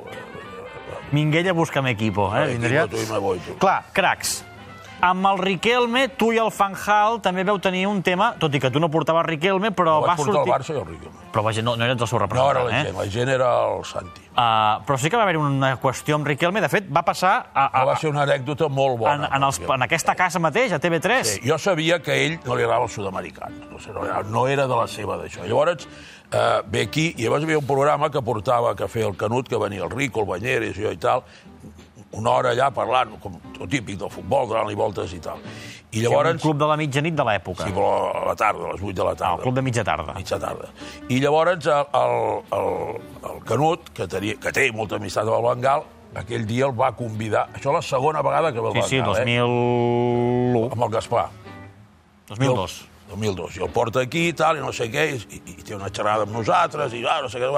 Minguella 1.13 1.53
busca'm 1.53 1.91
equipo, 1.91 2.31
eh? 2.37 2.47
Vindria... 2.55 2.87
tu 2.89 2.97
i 2.97 3.05
me 3.11 3.19
voy, 3.21 3.43
tu. 3.45 3.59
Clar, 3.61 3.83
cracs. 3.93 4.39
Amb 5.03 5.27
el 5.27 5.39
Riquelme, 5.43 6.05
tu 6.15 6.29
i 6.31 6.37
el 6.39 6.53
Fanjal 6.55 7.17
també 7.25 7.43
veu 7.43 7.57
tenir 7.59 7.81
un 7.91 8.05
tema, 8.07 8.29
tot 8.39 8.55
i 8.55 8.61
que 8.63 8.69
tu 8.71 8.79
no 8.79 8.87
portaves 8.89 9.25
Riquelme, 9.27 9.73
però 9.75 9.97
El 9.99 10.05
va 10.05 10.13
vaig 10.13 10.21
portar 10.21 10.35
sortir... 10.37 10.53
al 10.53 10.61
Barça 10.61 10.75
i 10.77 10.79
el 10.79 10.85
Riquelme. 10.87 11.25
Però 11.33 11.43
vaja, 11.43 11.65
no, 11.67 11.75
no 11.75 11.85
eres 11.89 11.97
el 11.99 12.07
seu 12.07 12.21
No 12.21 12.23
representant, 12.23 12.53
era 12.55 12.63
la 12.69 12.77
eh? 12.79 12.85
gent, 12.85 12.99
la 13.01 13.07
gent 13.11 13.33
era 13.35 13.49
el 13.73 13.83
Santi. 13.89 14.23
Uh, 14.31 14.85
però 14.87 14.99
sí 15.03 15.11
que 15.11 15.19
va 15.19 15.25
haver 15.27 15.37
una 15.41 15.73
qüestió 15.83 16.15
amb 16.21 16.31
Riquelme. 16.31 16.63
De 16.63 16.71
fet, 16.71 16.87
va 16.87 17.03
passar 17.03 17.33
a, 17.51 17.67
a, 17.67 17.83
va 17.89 17.97
ser 17.99 18.13
una 18.13 18.23
anècdota 18.29 18.69
molt 18.71 19.01
bona. 19.03 19.27
en, 19.27 19.27
en, 19.41 19.49
els, 19.51 19.59
en 19.75 19.87
aquesta 19.89 20.15
casa 20.15 20.39
mateix, 20.39 20.71
a 20.73 20.79
TV3. 20.79 21.25
Sí, 21.35 21.41
jo 21.51 21.59
sabia 21.59 21.99
que 22.01 22.15
a 22.15 22.23
ell 22.23 22.39
no 22.47 22.55
li 22.55 22.63
agradava 22.63 22.87
el 22.87 22.95
sud-americans, 22.95 23.59
no, 23.73 23.83
sé, 23.83 23.91
no, 23.91 24.07
era- 24.07 24.23
no 24.23 24.47
era 24.47 24.69
de 24.71 24.77
la 24.85 24.87
seva 24.87 25.19
d'això. 25.19 25.43
Llavors, 25.51 25.89
eh, 26.31 26.61
ve 26.71 26.87
aquí, 26.87 27.09
i 27.17 27.25
llavors 27.27 27.43
hi 27.43 27.51
havia 27.51 27.59
un 27.59 27.67
programa 27.67 28.09
que 28.15 28.23
portava, 28.23 28.77
que 28.79 28.87
feia 28.87 29.11
el 29.11 29.17
Canut, 29.19 29.51
que 29.51 29.59
venia 29.59 29.83
el 29.83 29.91
Rico, 29.91 30.23
el 30.23 30.31
Banyeres, 30.31 30.79
jo 30.79 30.95
i 30.95 30.97
tal, 31.03 31.27
una 32.19 32.31
hora 32.31 32.51
allà 32.53 32.71
parlant, 32.75 33.15
com 33.23 33.39
el 33.61 33.69
típic 33.73 33.99
del 34.01 34.11
futbol, 34.13 34.49
donant-li 34.51 34.77
voltes 34.77 35.13
i 35.17 35.21
tal. 35.23 35.41
I 35.93 36.01
Un 36.01 36.05
llavors... 36.07 36.41
club 36.43 36.59
de 36.61 36.69
la 36.69 36.77
mitjanit 36.81 37.17
de 37.17 37.25
l'època. 37.29 37.67
Sí, 37.69 37.73
però 37.77 38.13
a 38.13 38.27
la 38.31 38.37
tarda, 38.37 38.69
a 38.69 38.73
les 38.73 38.83
8 38.83 38.93
de 38.97 39.05
la 39.05 39.15
tarda. 39.15 39.35
el 39.37 39.43
club 39.43 39.55
de 39.55 39.63
mitja 39.63 39.85
tarda. 39.85 40.15
mitja 40.17 40.39
tarda. 40.41 40.71
I 41.09 41.21
llavors 41.21 41.67
el, 41.67 41.85
el, 42.01 42.15
el, 42.59 43.03
el 43.33 43.43
Canut, 43.49 43.91
que, 43.93 44.07
tenia, 44.09 44.39
que 44.41 44.53
té 44.57 44.71
molta 44.73 44.97
amistat 44.97 45.29
amb 45.29 45.37
el 45.41 45.45
Bengal, 45.51 45.85
aquell 46.17 46.47
dia 46.49 46.69
el 46.69 46.77
va 46.79 46.93
convidar... 46.97 47.49
Això 47.57 47.73
la 47.77 47.83
segona 47.85 48.23
vegada 48.25 48.53
que 48.53 48.61
ve 48.61 48.73
el 48.73 48.81
Sí, 48.83 48.89
sí, 48.89 48.97
Bengal, 49.01 49.15
2001. 49.21 50.65
eh? 50.65 50.71
Amb 50.73 50.89
el 50.89 50.91
Gaspar. 50.97 51.29
2002. 52.29 52.81
2002. 53.13 53.57
I 53.57 53.63
el 53.67 53.71
porta 53.71 54.01
aquí 54.01 54.29
i 54.31 54.33
tal, 54.37 54.57
i 54.57 54.65
no 54.65 54.73
sé 54.73 54.89
què, 54.93 55.09
i, 55.13 55.21
i, 55.37 55.43
i 55.59 55.65
té 55.67 55.77
una 55.77 55.91
xerrada 55.93 56.25
amb 56.25 56.33
nosaltres, 56.33 56.95
i 56.97 57.05
ah, 57.05 57.21
no 57.25 57.29
sé 57.29 57.41
què, 57.43 57.51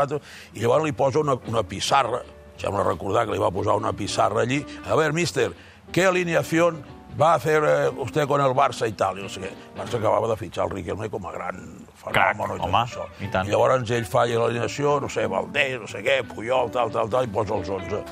i 0.54 0.62
llavors 0.62 0.84
li 0.86 0.92
posa 0.92 1.22
una, 1.22 1.36
una 1.50 1.62
pissarra, 1.62 2.22
sembla 2.60 2.84
recordar 2.84 3.26
que 3.26 3.32
li 3.32 3.42
va 3.42 3.50
posar 3.54 3.76
una 3.76 3.92
pissarra 3.92 4.42
allí. 4.42 4.64
A 4.86 4.94
ver, 4.96 5.12
mister, 5.12 5.52
¿qué 5.92 6.04
alineación 6.06 6.82
va 7.20 7.32
a 7.32 7.34
hacer 7.36 7.62
eh, 7.66 7.88
usted 7.98 8.26
con 8.26 8.40
el 8.40 8.52
Barça 8.52 8.88
i 8.88 8.92
tal? 8.92 9.18
I 9.18 9.22
no 9.22 9.28
sé 9.28 9.40
què. 9.44 9.52
El 9.52 9.80
Barça 9.80 9.98
acabava 10.00 10.28
de 10.32 10.36
fitxar 10.36 10.66
el 10.66 10.74
Riquelme 10.74 11.10
com 11.10 11.26
a 11.26 11.32
gran 11.32 11.62
Crac, 12.04 12.36
fenomen 12.36 12.60
home, 12.60 12.80
això. 12.84 13.06
i 13.20 13.30
tant. 13.32 13.48
I 13.48 13.54
llavors 13.54 13.90
ell 13.90 14.04
falla 14.04 14.42
l'alineació, 14.42 14.98
no 15.00 15.08
sé, 15.08 15.26
Valdés, 15.30 15.78
no 15.80 15.88
sé 15.88 16.02
què, 16.04 16.20
Puyol, 16.34 16.70
tal, 16.74 16.90
tal, 16.92 17.08
tal, 17.08 17.24
i 17.24 17.32
posa 17.32 17.54
els 17.56 17.70
11. 17.70 18.02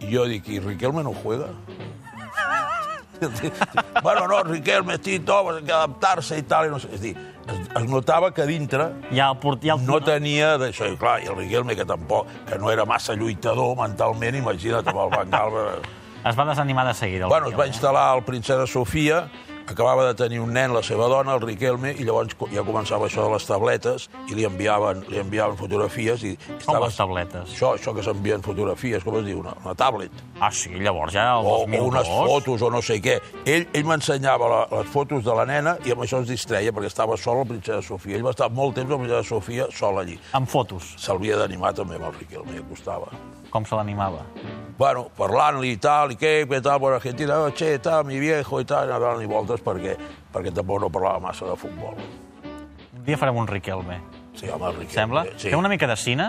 I 0.00 0.12
jo 0.14 0.24
dic, 0.30 0.48
i 0.48 0.60
Riquelme 0.64 1.02
no 1.04 1.12
juega? 1.22 1.50
bueno, 4.02 4.26
no, 4.28 4.42
Riquelme, 4.44 4.98
tot, 4.98 5.50
hay 5.56 5.64
que 5.64 5.72
adaptar-se 5.72 6.38
i 6.38 6.42
tal, 6.42 6.66
i 6.68 6.70
no 6.70 6.78
sé. 6.78 6.88
És 6.94 7.02
dir, 7.02 7.14
es, 7.48 7.58
es 7.80 7.88
notava 7.90 8.32
que 8.34 8.46
dintre 8.46 8.90
Ja 9.10 9.30
el, 9.30 9.38
port, 9.42 9.62
ja 9.64 9.74
el, 9.74 9.84
no 9.86 10.00
tenia 10.04 10.56
d'això. 10.60 10.88
I 10.92 10.96
clar, 11.00 11.18
i 11.24 11.30
el 11.30 11.36
Riquelme, 11.36 11.76
que 11.76 11.86
tampoc, 11.88 12.28
que 12.48 12.58
no 12.58 12.70
era 12.72 12.86
massa 12.88 13.14
lluitador 13.18 13.76
mentalment, 13.78 14.38
imagina't, 14.42 14.86
amb 14.88 15.04
el 15.06 15.14
Bengal... 15.16 15.58
es 16.28 16.36
va 16.36 16.44
desanimar 16.44 16.86
de 16.86 16.94
seguida. 16.94 17.24
el 17.24 17.30
Bueno, 17.30 17.48
es 17.48 17.54
va 17.54 17.64
Riquelme. 17.64 17.76
instal·lar 17.76 18.06
al 18.14 18.24
Princesa 18.24 18.66
Sofia, 18.66 19.28
acabava 19.68 20.06
de 20.06 20.14
tenir 20.16 20.40
un 20.40 20.52
nen, 20.52 20.72
la 20.74 20.82
seva 20.82 21.06
dona, 21.08 21.34
el 21.36 21.40
Riquelme, 21.44 21.92
i 21.98 22.04
llavors 22.06 22.34
ja 22.52 22.62
començava 22.64 23.06
això 23.06 23.24
de 23.26 23.32
les 23.34 23.46
tabletes, 23.46 24.08
i 24.30 24.34
li 24.34 24.44
enviaven, 24.48 25.04
li 25.08 25.18
enviaven 25.20 25.56
fotografies. 25.56 26.22
I 26.24 26.36
Com 26.36 26.56
estava- 26.58 26.86
les 26.86 26.96
tabletes? 26.96 27.52
Això, 27.54 27.74
això 27.76 27.94
que 27.94 28.02
s'envien 28.02 28.42
fotografies, 28.42 29.04
com 29.04 29.18
es 29.20 29.24
diu, 29.26 29.40
una, 29.40 29.54
una 29.64 29.74
tablet. 29.74 30.10
Ah, 30.40 30.50
sí, 30.50 30.70
llavors 30.70 31.12
ja 31.12 31.26
el 31.38 31.46
o, 31.46 31.64
o 31.64 31.66
2002. 31.66 31.88
unes 31.88 32.08
fotos 32.08 32.62
o 32.62 32.70
no 32.70 32.80
sé 32.82 33.00
què. 33.02 33.20
Ell, 33.44 33.66
ell 33.72 33.84
m'ensenyava 33.84 34.48
la, 34.48 34.60
les 34.78 34.86
fotos 34.92 35.24
de 35.24 35.34
la 35.34 35.44
nena 35.46 35.76
i 35.84 35.92
amb 35.92 36.02
això 36.02 36.20
es 36.22 36.28
distreia 36.28 36.72
perquè 36.72 36.86
estava 36.86 37.16
sol 37.16 37.40
al 37.42 37.46
Princesa 37.46 37.82
Sofia. 37.82 38.16
Ell 38.16 38.24
va 38.26 38.30
estar 38.30 38.48
molt 38.50 38.74
temps 38.76 38.90
al 38.90 38.98
Princesa 39.02 39.22
Sofia 39.28 39.66
sol 39.74 39.98
allí. 39.98 40.18
Amb 40.32 40.48
fotos. 40.48 40.94
S'havia 40.98 41.36
d'animar 41.36 41.74
també 41.74 41.96
amb 41.96 42.06
el 42.12 42.14
Riquelme, 42.20 42.62
costava. 42.70 43.08
Com 43.50 43.64
se 43.64 43.76
l'animava? 43.76 44.24
Bueno, 44.78 45.08
parlant-li 45.16 45.72
i 45.74 45.78
tal, 45.82 46.12
i 46.14 46.16
què, 46.20 46.32
què 46.46 46.60
tal, 46.62 46.78
por 46.78 46.94
Argentina, 46.94 47.40
oh, 47.42 47.50
che, 47.56 47.78
tal, 47.82 48.04
mi 48.06 48.20
viejo 48.22 48.60
i 48.62 48.66
tal, 48.68 48.86
anar 48.86 49.00
donant-li 49.02 49.26
voltes 49.26 49.62
perquè, 49.64 49.96
perquè 50.34 50.52
tampoc 50.54 50.84
no 50.84 50.90
parlava 50.94 51.18
massa 51.24 51.48
de 51.48 51.56
futbol. 51.58 51.96
Un 52.94 53.04
dia 53.08 53.18
farem 53.18 53.36
un 53.40 53.48
Riquelme. 53.48 53.98
Sí, 54.36 54.46
home, 54.46 54.68
el 54.68 54.76
Riquelme. 54.76 54.94
Sembla? 54.94 55.24
Sí. 55.36 55.48
Té 55.48 55.56
una 55.56 55.68
mica 55.72 55.88
de 55.90 55.96
cine? 55.98 56.28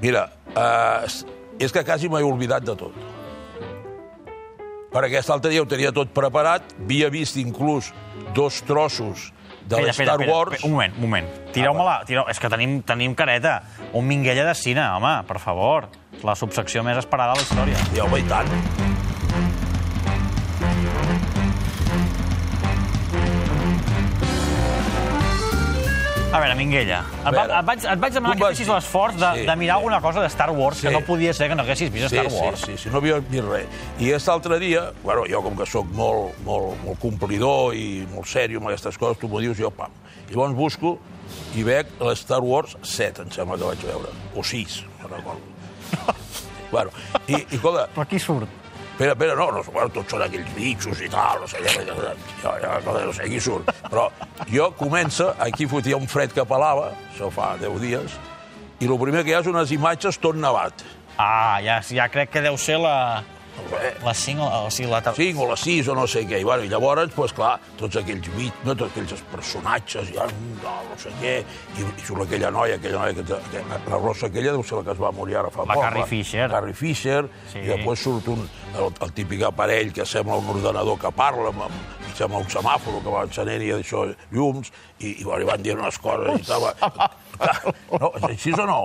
Mira, 0.00 0.24
eh, 0.54 1.10
és 1.60 1.72
que 1.74 1.84
quasi 1.84 2.08
m'he 2.08 2.22
oblidat 2.24 2.64
de 2.64 2.78
tot. 2.78 2.96
Per 4.92 5.04
aquest 5.06 5.30
altre 5.32 5.50
dia 5.52 5.62
ho 5.64 5.68
tenia 5.68 5.92
tot 5.92 6.10
preparat, 6.12 6.74
havia 6.80 7.08
vist 7.12 7.36
inclús 7.40 7.92
dos 8.36 8.60
trossos 8.68 9.30
de 9.64 9.78
Espera, 9.78 9.88
l'Star 9.88 10.16
espera, 10.20 10.32
Wars. 10.32 10.52
espera, 10.54 10.68
Un 10.68 10.72
moment, 10.76 10.94
un 10.96 11.02
moment. 11.06 11.28
Tireu-me-la. 11.52 12.02
Tireu... 12.08 12.24
És 12.28 12.40
que 12.40 12.50
tenim, 12.52 12.80
tenim 12.84 13.14
careta. 13.16 13.62
Un 13.96 14.04
minguella 14.08 14.44
de 14.48 14.54
cine, 14.58 14.84
home, 14.96 15.14
per 15.28 15.38
favor. 15.40 15.88
La 16.28 16.34
subsecció 16.38 16.84
més 16.86 16.98
esperada 17.02 17.34
de 17.34 17.42
la 17.42 17.46
història. 17.48 17.86
I 17.96 18.00
home, 18.06 18.20
i 18.22 18.28
tant. 18.30 18.52
A 26.32 26.38
veure, 26.40 26.54
Minguella, 26.56 27.02
et, 27.04 27.26
va, 27.26 27.30
veure, 27.34 27.56
et, 27.58 27.66
vaig, 27.68 27.82
et 27.92 28.00
vaig 28.00 28.14
demanar 28.16 28.36
tu 28.38 28.40
que 28.40 28.48
fessis 28.54 28.68
l'esforç 28.72 29.18
de, 29.20 29.28
Sí, 29.36 29.42
de 29.50 29.56
mirar 29.60 29.74
sí. 29.74 29.78
alguna 29.82 29.98
cosa 30.00 30.22
de 30.22 30.30
Star 30.32 30.50
Wars, 30.56 30.78
Sí. 30.78 30.86
que 30.86 30.92
no 30.94 31.02
podia 31.04 31.34
ser 31.34 31.50
que 31.50 31.54
no 31.58 31.62
haguessis 31.62 31.92
vist 31.92 32.08
Sí, 32.08 32.16
Star 32.16 32.30
sí, 32.30 32.36
Wars. 32.38 32.60
sí, 32.64 32.76
sí, 32.78 32.88
no 32.88 32.96
havia 33.02 33.18
vist 33.20 33.44
res. 33.44 33.66
I 34.00 34.08
aquest 34.08 34.28
altre 34.32 34.58
dia, 34.58 34.86
bueno, 35.02 35.26
jo 35.28 35.42
com 35.42 35.54
que 35.58 35.66
sóc 35.66 35.84
molt, 35.92 36.32
molt, 36.46 36.72
molt 36.86 36.98
complidor 37.04 37.74
i 37.76 38.06
molt 38.14 38.24
sèrio 38.26 38.62
amb 38.62 38.68
aquestes 38.72 38.96
coses, 38.96 39.18
tu 39.20 39.28
m'ho 39.28 39.40
dius, 39.44 39.58
jo 39.60 39.70
pam. 39.70 39.92
I 40.30 40.32
llavors 40.32 40.56
busco 40.56 40.98
i 41.54 41.62
veig 41.68 41.86
l'Star 42.00 42.40
Wars 42.40 42.78
7, 42.80 43.26
em 43.26 43.30
sembla 43.30 43.58
que 43.58 43.64
vaig 43.68 43.84
veure, 43.84 44.08
o 44.34 44.42
6, 44.42 44.84
no 45.02 45.08
recordo. 45.12 45.51
bueno, 46.74 46.92
i, 47.26 47.36
i 47.36 47.56
escolta, 47.58 47.88
Però 47.94 48.06
qui 48.08 48.20
surt? 48.22 48.58
Espera, 48.92 49.14
espera, 49.16 49.34
no, 49.34 49.48
no, 49.50 49.62
bueno, 49.72 49.88
tots 49.94 50.12
són 50.12 50.22
aquells 50.22 50.50
bitxos 50.54 51.00
i 51.02 51.08
tal, 51.10 51.40
no 51.42 51.48
sé 51.48 51.62
què, 51.64 51.72
jo, 51.88 52.52
ja, 52.62 52.74
no, 52.84 52.96
no 53.08 53.14
sé 53.16 53.28
qui 53.30 53.40
surt. 53.40 53.70
Però 53.88 54.04
jo 54.52 54.68
comença, 54.78 55.32
aquí 55.42 55.66
fotia 55.66 55.96
un 55.96 56.06
fred 56.06 56.34
que 56.36 56.44
pelava, 56.46 56.92
això 57.08 57.30
fa 57.32 57.54
10 57.60 57.80
dies, 57.82 58.18
i 58.82 58.90
el 58.90 58.98
primer 59.00 59.24
que 59.24 59.32
hi 59.32 59.38
ha 59.38 59.40
és 59.42 59.48
unes 59.50 59.72
imatges 59.74 60.20
tot 60.22 60.36
nevat. 60.36 60.84
Ah, 61.16 61.58
ja, 61.64 61.80
ja 61.82 62.08
crec 62.12 62.30
que 62.34 62.44
deu 62.44 62.58
ser 62.60 62.78
la, 62.82 62.94
La 64.04 64.12
5, 64.14 64.42
o 64.66 64.70
sigui, 64.72 64.88
la... 64.90 65.00
ter- 65.04 65.14
5 65.16 65.42
o 65.44 65.46
les 65.50 65.60
6 65.60 65.88
o 65.92 65.94
no 65.96 66.06
sé 66.08 66.22
què. 66.28 66.40
I, 66.40 66.44
bueno, 66.44 66.64
i 66.64 66.68
llavors, 66.72 67.12
pues, 67.14 67.32
clar, 67.36 67.54
tots 67.78 67.96
aquells 68.00 68.28
bits, 68.36 68.62
no, 68.66 68.74
tots 68.74 68.90
aquells 68.92 69.22
personatges, 69.32 70.10
ja, 70.14 70.26
no, 70.62 70.74
no 70.88 70.98
sé 71.00 71.12
què, 71.20 71.34
i, 71.78 71.84
i 71.86 72.04
surt 72.06 72.24
aquella 72.26 72.50
noia, 72.54 72.76
aquella 72.80 72.98
noia, 73.02 73.14
que, 73.18 73.24
que, 73.52 73.62
la 73.90 73.98
rossa 74.00 74.28
aquella 74.30 74.52
deu 74.56 74.64
ser 74.66 74.80
la 74.80 74.84
que 74.88 74.94
es 74.96 75.02
va 75.02 75.12
morir 75.16 75.36
ara 75.40 75.50
fa 75.54 75.66
La 75.68 75.74
poc. 75.78 75.84
Carrie 75.84 76.06
Fisher. 76.10 76.48
Carrie 76.50 76.74
Fisher, 76.76 77.22
Sí. 77.52 77.60
i 77.60 77.68
després 77.68 78.02
surt 78.08 78.28
un, 78.32 78.46
el, 78.78 78.92
el 79.06 79.12
típic 79.16 79.42
aparell 79.48 79.92
que 79.92 80.06
sembla 80.08 80.40
un 80.40 80.48
ordenador 80.56 80.98
que 81.00 81.12
parla, 81.12 81.50
amb, 81.52 81.66
amb, 81.68 82.11
sembla 82.22 82.40
un 82.42 82.48
semàforo 82.52 83.02
que 83.02 83.12
va 83.18 83.24
encenent 83.26 83.62
i 83.66 83.72
això, 83.76 84.06
llums, 84.32 84.70
i, 85.02 85.16
i, 85.18 85.24
bueno, 85.26 85.42
i 85.42 85.50
van 85.50 85.62
dir 85.66 85.74
unes 85.76 85.98
coses 86.02 86.40
i 86.40 86.46
tal. 86.48 86.70
No, 87.42 88.08
és 88.16 88.22
així 88.28 88.52
o 88.54 88.64
no? 88.68 88.76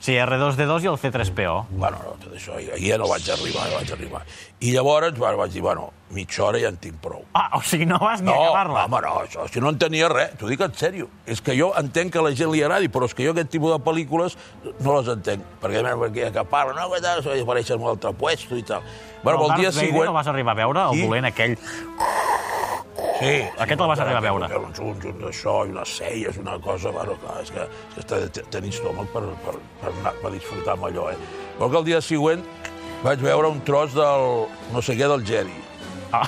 Sí, 0.00 0.14
R2D2 0.16 0.84
i 0.86 0.88
el 0.88 0.96
C3PO. 1.02 1.56
Bueno, 1.76 1.98
no, 2.02 2.14
tot 2.22 2.32
això, 2.38 2.56
i 2.62 2.88
ja 2.88 2.96
no 2.98 3.08
vaig 3.10 3.26
arribar, 3.34 3.66
no 3.68 3.76
vaig 3.80 3.90
arribar. 3.92 4.22
I 4.64 4.70
llavors 4.72 5.18
bueno, 5.18 5.36
vaig 5.42 5.52
dir, 5.52 5.60
bueno, 5.62 5.90
mitja 6.16 6.44
hora 6.46 6.60
ja 6.62 6.70
en 6.72 6.78
tinc 6.80 6.96
prou. 7.02 7.26
Ah, 7.36 7.50
o 7.58 7.60
sigui, 7.66 7.84
no 7.86 7.98
vas 8.00 8.22
ni 8.24 8.30
No, 8.30 8.38
a 8.38 8.46
acabar-la. 8.46 8.84
home, 8.86 9.00
no, 9.04 9.12
això, 9.26 9.44
si 9.52 9.60
no 9.60 9.68
entenia 9.74 10.08
res, 10.08 10.32
t'ho 10.40 10.48
dic 10.48 10.62
en 10.64 10.72
sèrio. 10.78 11.10
És 11.28 11.42
que 11.44 11.54
jo 11.58 11.72
entenc 11.78 12.14
que 12.14 12.22
a 12.22 12.24
la 12.24 12.32
gent 12.38 12.50
li 12.54 12.62
agradi, 12.64 12.88
però 12.88 13.10
és 13.10 13.14
que 13.18 13.26
jo 13.26 13.34
aquest 13.36 13.52
tipus 13.52 13.74
de 13.76 13.80
pel·lícules 13.84 14.38
no 14.80 14.96
les 14.96 15.12
entenc. 15.12 15.44
Perquè, 15.62 15.84
a 15.84 15.96
perquè 16.06 16.32
que 16.38 16.46
parla, 16.50 16.72
no, 16.80 16.88
que 16.94 17.02
tal, 17.04 17.20
això 17.20 17.36
apareix 17.36 17.74
en 17.76 17.84
un 17.84 17.92
altre 17.92 18.14
puesto 18.16 18.56
i 18.56 18.64
tal. 18.64 18.86
Bueno, 19.22 19.44
el 19.44 19.52
el 19.52 19.60
dia 19.60 19.72
següent... 19.74 20.08
el 20.08 20.14
vas 20.16 20.26
arribar 20.32 20.56
a 20.56 20.62
veure, 20.64 20.88
el 20.92 20.98
I- 21.02 21.06
dolent 21.06 21.28
aquell. 21.34 21.58
Sí, 23.18 23.34
Aquest 23.64 23.80
el 23.80 23.88
vas 23.88 24.00
arribar 24.02 24.18
a 24.20 24.24
veure. 24.26 24.48
Un 24.60 24.72
junt, 24.76 24.98
junt 25.02 25.20
d'això, 25.22 25.54
i 25.66 25.70
unes 25.72 25.92
celles, 25.98 26.36
una 26.42 26.58
cosa... 26.60 26.90
Bueno, 26.92 27.14
clar, 27.22 27.38
és 27.42 27.52
que, 27.54 27.64
és 27.96 28.08
que 28.10 28.44
tenir 28.52 28.74
estómac 28.74 29.08
per, 29.14 29.22
per, 29.46 29.54
per, 29.80 29.92
anar, 30.02 30.12
per 30.22 30.32
disfrutar 30.34 30.74
amb 30.76 30.88
allò, 30.90 31.08
eh? 31.14 31.16
Però 31.56 31.70
que 31.72 31.80
el 31.80 31.86
dia 31.88 32.00
següent 32.04 32.44
vaig 33.04 33.22
veure 33.24 33.48
un 33.52 33.62
tros 33.64 33.94
del 33.96 34.26
no 34.74 34.82
sé 34.84 34.98
què 34.98 35.08
del 35.08 35.24
Jedi. 35.24 35.56
Ah, 36.12 36.26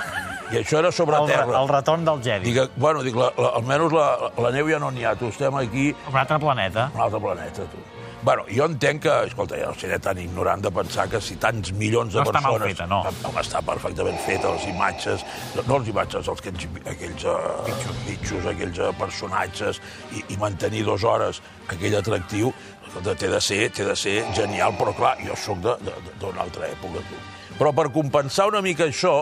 I 0.53 0.63
això 0.63 0.79
era 0.81 0.91
sobre 0.95 1.19
el, 1.21 1.29
terra. 1.29 1.61
el 1.61 1.69
retorn 1.69 2.07
del 2.09 2.23
Jedi. 2.25 2.53
Dic, 2.55 2.73
bueno, 2.81 3.03
dic, 3.05 3.17
la, 3.21 3.29
la, 3.37 3.53
almenys 3.61 3.93
la, 3.93 4.09
la 4.41 4.53
neu 4.57 4.71
ja 4.73 4.81
no 4.81 4.89
n'hi 4.95 5.05
ha. 5.05 5.13
Tu 5.21 5.29
estem 5.29 5.55
aquí 5.61 5.91
Un 6.09 6.17
altre 6.17 6.39
planeta. 6.41 6.89
un 6.95 7.01
altre 7.05 7.21
planeta, 7.21 7.69
tu. 7.69 7.85
Bueno, 8.23 8.45
jo 8.51 8.67
entenc 8.67 9.05
que, 9.05 9.13
escolta, 9.29 9.55
jo 9.61 9.69
no 9.71 9.79
seré 9.79 9.99
tan 10.03 10.19
ignorant 10.19 10.63
de 10.65 10.71
pensar 10.75 11.07
que 11.11 11.21
si 11.23 11.37
tants 11.39 11.71
milions 11.79 12.11
de 12.13 12.19
No 12.19 12.25
està 12.27 12.41
mal 12.43 12.57
persones... 12.57 12.75
feta, 12.75 12.87
no. 12.91 12.99
Home, 13.29 13.43
està 13.45 13.63
perfectament 13.63 14.19
feta, 14.25 14.51
les 14.57 14.65
imatges, 14.73 15.23
no, 15.55 15.65
no 15.69 15.79
les 15.79 15.91
imatges, 15.93 16.27
els, 16.33 16.43
aquells, 16.43 16.67
aquells 16.95 17.27
uh, 17.31 17.93
bitxos, 18.09 18.49
aquells 18.51 18.81
uh, 18.83 18.91
personatges, 18.99 19.79
i, 20.19 20.25
i 20.35 20.39
mantenir 20.43 20.83
dues 20.89 21.07
hores 21.07 21.39
aquell 21.71 21.95
atractiu, 22.01 22.51
escolta, 22.89 23.15
té 23.23 23.31
de 23.31 23.41
ser, 23.45 23.61
té 23.77 23.87
de 23.87 23.95
ser 23.99 24.17
genial, 24.35 24.75
però 24.81 24.97
clar, 24.99 25.15
jo 25.23 25.39
sóc 25.39 25.63
d'una 25.63 26.43
altra 26.43 26.73
època, 26.73 27.05
tu. 27.07 27.23
Però 27.59 27.71
per 27.75 27.87
compensar 27.95 28.49
una 28.51 28.65
mica 28.65 28.89
això, 28.91 29.21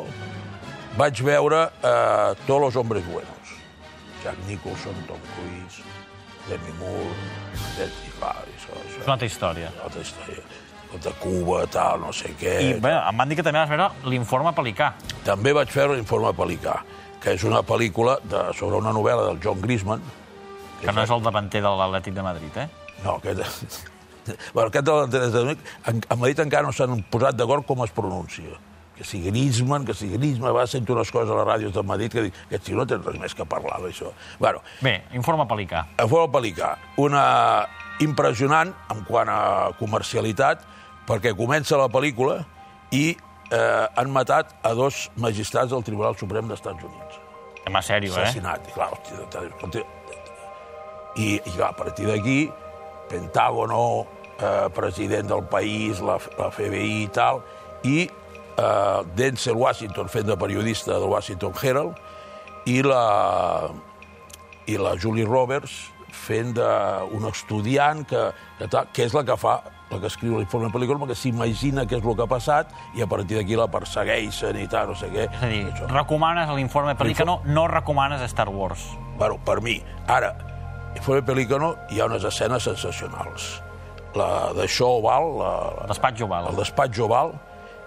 vaig 0.96 1.20
veure 1.24 1.66
uh, 1.68 2.32
Todos 2.46 2.60
los 2.62 2.76
hombres 2.80 3.04
buenos. 3.12 3.34
Jack 4.24 4.40
Nicholson, 4.48 4.96
Tom 5.06 5.20
Cruise, 5.34 5.84
Demi 6.48 6.72
Moore, 6.78 7.14
Ted, 7.76 7.92
i 8.06 8.12
clar, 8.18 8.34
això, 8.44 8.76
això 8.76 9.00
És 9.00 9.06
una 9.06 9.16
altra 9.16 9.26
història. 9.26 9.70
una 9.74 9.88
altra 9.88 10.04
història. 10.04 10.44
De 11.02 11.10
Cuba, 11.20 11.64
tal, 11.68 12.00
no 12.00 12.12
sé 12.14 12.30
què. 12.40 12.52
I 12.62 12.68
bé, 12.80 12.92
em 12.94 13.18
van 13.20 13.28
dir 13.28 13.36
que 13.36 13.44
també 13.44 13.58
vas 13.58 13.68
veure 13.68 13.88
l'informe 14.08 14.52
Pelicà. 14.56 14.92
També 15.26 15.52
vaig 15.52 15.68
fer 15.74 15.88
l'informe 15.90 16.30
Pelicà, 16.38 16.78
que 17.20 17.34
és 17.36 17.44
una 17.44 17.60
pel·lícula 17.66 18.14
de, 18.24 18.44
sobre 18.56 18.78
una 18.78 18.94
novel·la 18.96 19.26
del 19.26 19.42
John 19.42 19.60
Grisman. 19.60 20.00
Que 20.80 20.94
no 20.94 21.02
és 21.02 21.10
el 21.12 21.20
davanter 21.26 21.60
de 21.64 21.74
l'Atlètic 21.80 22.14
de 22.16 22.24
Madrid, 22.24 22.56
eh? 22.64 22.68
No, 23.04 23.18
aquest... 23.18 23.82
Bueno, 24.54 24.70
aquest 24.72 24.86
de 24.86 24.94
l'Atlètic, 24.94 25.60
en, 25.86 26.00
a 26.10 26.16
Madrid 26.18 26.40
encara 26.42 26.66
no 26.66 26.72
s'han 26.74 27.04
posat 27.12 27.36
d'acord 27.38 27.62
com 27.66 27.84
es 27.84 27.92
pronuncia. 27.94 28.56
Que 28.96 29.04
si 29.04 29.20
Griezmann, 29.20 29.84
que 29.84 29.92
si 29.94 30.08
Griezmann, 30.08 30.54
va 30.56 30.66
sento 30.66 30.94
unes 30.94 31.10
coses 31.12 31.28
a 31.30 31.36
les 31.36 31.46
ràdios 31.48 31.74
de 31.74 31.82
Madrid 31.84 32.12
que 32.12 32.22
dic, 32.26 32.38
aquest 32.46 32.64
tio 32.64 32.78
no 32.78 32.86
té 32.88 32.96
res 32.96 33.18
més 33.20 33.34
que 33.36 33.44
parlar 33.44 33.82
d'això. 33.82 34.12
Bueno, 34.40 34.62
Bé, 34.80 35.02
informe 35.12 35.44
Pelicà. 35.50 35.84
Fora 36.08 36.30
Pelicà, 36.32 36.72
una 37.04 37.26
impressionant 38.00 38.72
en 38.92 39.04
quant 39.08 39.28
a 39.28 39.70
comercialitat, 39.80 40.64
perquè 41.06 41.34
comença 41.36 41.78
la 41.80 41.90
pel·lícula 41.92 42.40
i 42.96 43.10
eh, 43.12 43.86
han 43.96 44.10
matat 44.12 44.56
a 44.64 44.72
dos 44.74 45.06
magistrats 45.16 45.70
del 45.72 45.84
Tribunal 45.84 46.16
Suprem 46.18 46.48
dels 46.48 46.60
Estats 46.60 46.84
Units. 46.84 47.20
Tema 47.64 47.82
sèrio, 47.82 48.12
eh? 48.14 48.22
Assassinat. 48.22 48.68
I, 48.68 48.74
clar, 48.74 48.90
hòstia, 48.94 49.84
i, 51.16 51.32
i 51.36 51.50
clar, 51.54 51.70
a 51.72 51.76
partir 51.76 52.06
d'aquí, 52.08 52.46
Pentágono, 53.10 54.06
eh, 54.40 54.68
president 54.74 55.28
del 55.30 55.44
país, 55.50 56.00
la, 56.00 56.18
la 56.38 56.50
FBI 56.50 57.04
i 57.04 57.10
tal, 57.14 57.42
i 57.86 58.06
eh, 58.58 59.02
Denzel 59.16 59.56
Washington 59.56 60.08
fent 60.12 60.26
de 60.26 60.36
periodista 60.36 60.96
del 60.96 61.10
Washington 61.10 61.52
Herald, 61.62 62.00
i 62.66 62.80
la, 62.82 63.68
i 64.66 64.76
la 64.78 64.96
Julie 64.98 65.26
Roberts 65.26 65.92
fent 66.16 66.54
d'un 66.56 67.28
estudiant 67.28 68.02
que, 68.08 68.28
que, 68.58 68.68
tal, 68.72 68.88
que 68.92 69.06
és 69.06 69.14
la 69.14 69.22
que 69.26 69.36
fa 69.38 69.60
la 69.86 70.00
que 70.02 70.08
escriu 70.10 70.34
l'informe 70.34 70.66
pel·lícula, 70.74 70.98
perquè 70.98 71.14
s'imagina 71.14 71.84
què 71.86 72.00
és 72.00 72.02
el 72.02 72.16
que 72.18 72.24
ha 72.24 72.30
passat 72.30 72.72
i 72.98 73.04
a 73.04 73.06
partir 73.06 73.38
d'aquí 73.38 73.54
la 73.54 73.68
persegueixen 73.70 74.58
i 74.58 74.66
tal, 74.66 74.90
no 74.90 74.96
sé 74.98 75.12
què. 75.12 75.28
És 75.28 75.44
a 75.46 75.50
dir, 75.52 75.62
Això. 75.70 75.86
recomanes 75.92 76.50
l'informe 76.56 76.96
Pelicà, 76.98 77.28
no, 77.28 77.38
no 77.46 77.68
recomanes 77.70 78.24
Star 78.32 78.48
Wars. 78.50 78.88
Bueno, 79.20 79.38
per 79.46 79.60
mi. 79.62 79.78
Ara, 80.10 80.34
Informe 80.96 81.22
Pelícano 81.22 81.74
hi 81.92 82.00
ha 82.00 82.06
unes 82.08 82.24
escenes 82.24 82.64
sensacionals. 82.64 83.60
La 84.16 84.50
d'això 84.56 84.94
oval, 84.98 85.26
la, 85.38 85.50
la, 85.76 85.88
Despatx 85.92 86.24
oval. 86.24 86.48
el 86.50 86.56
despatx 86.56 87.00
oval, 87.04 87.34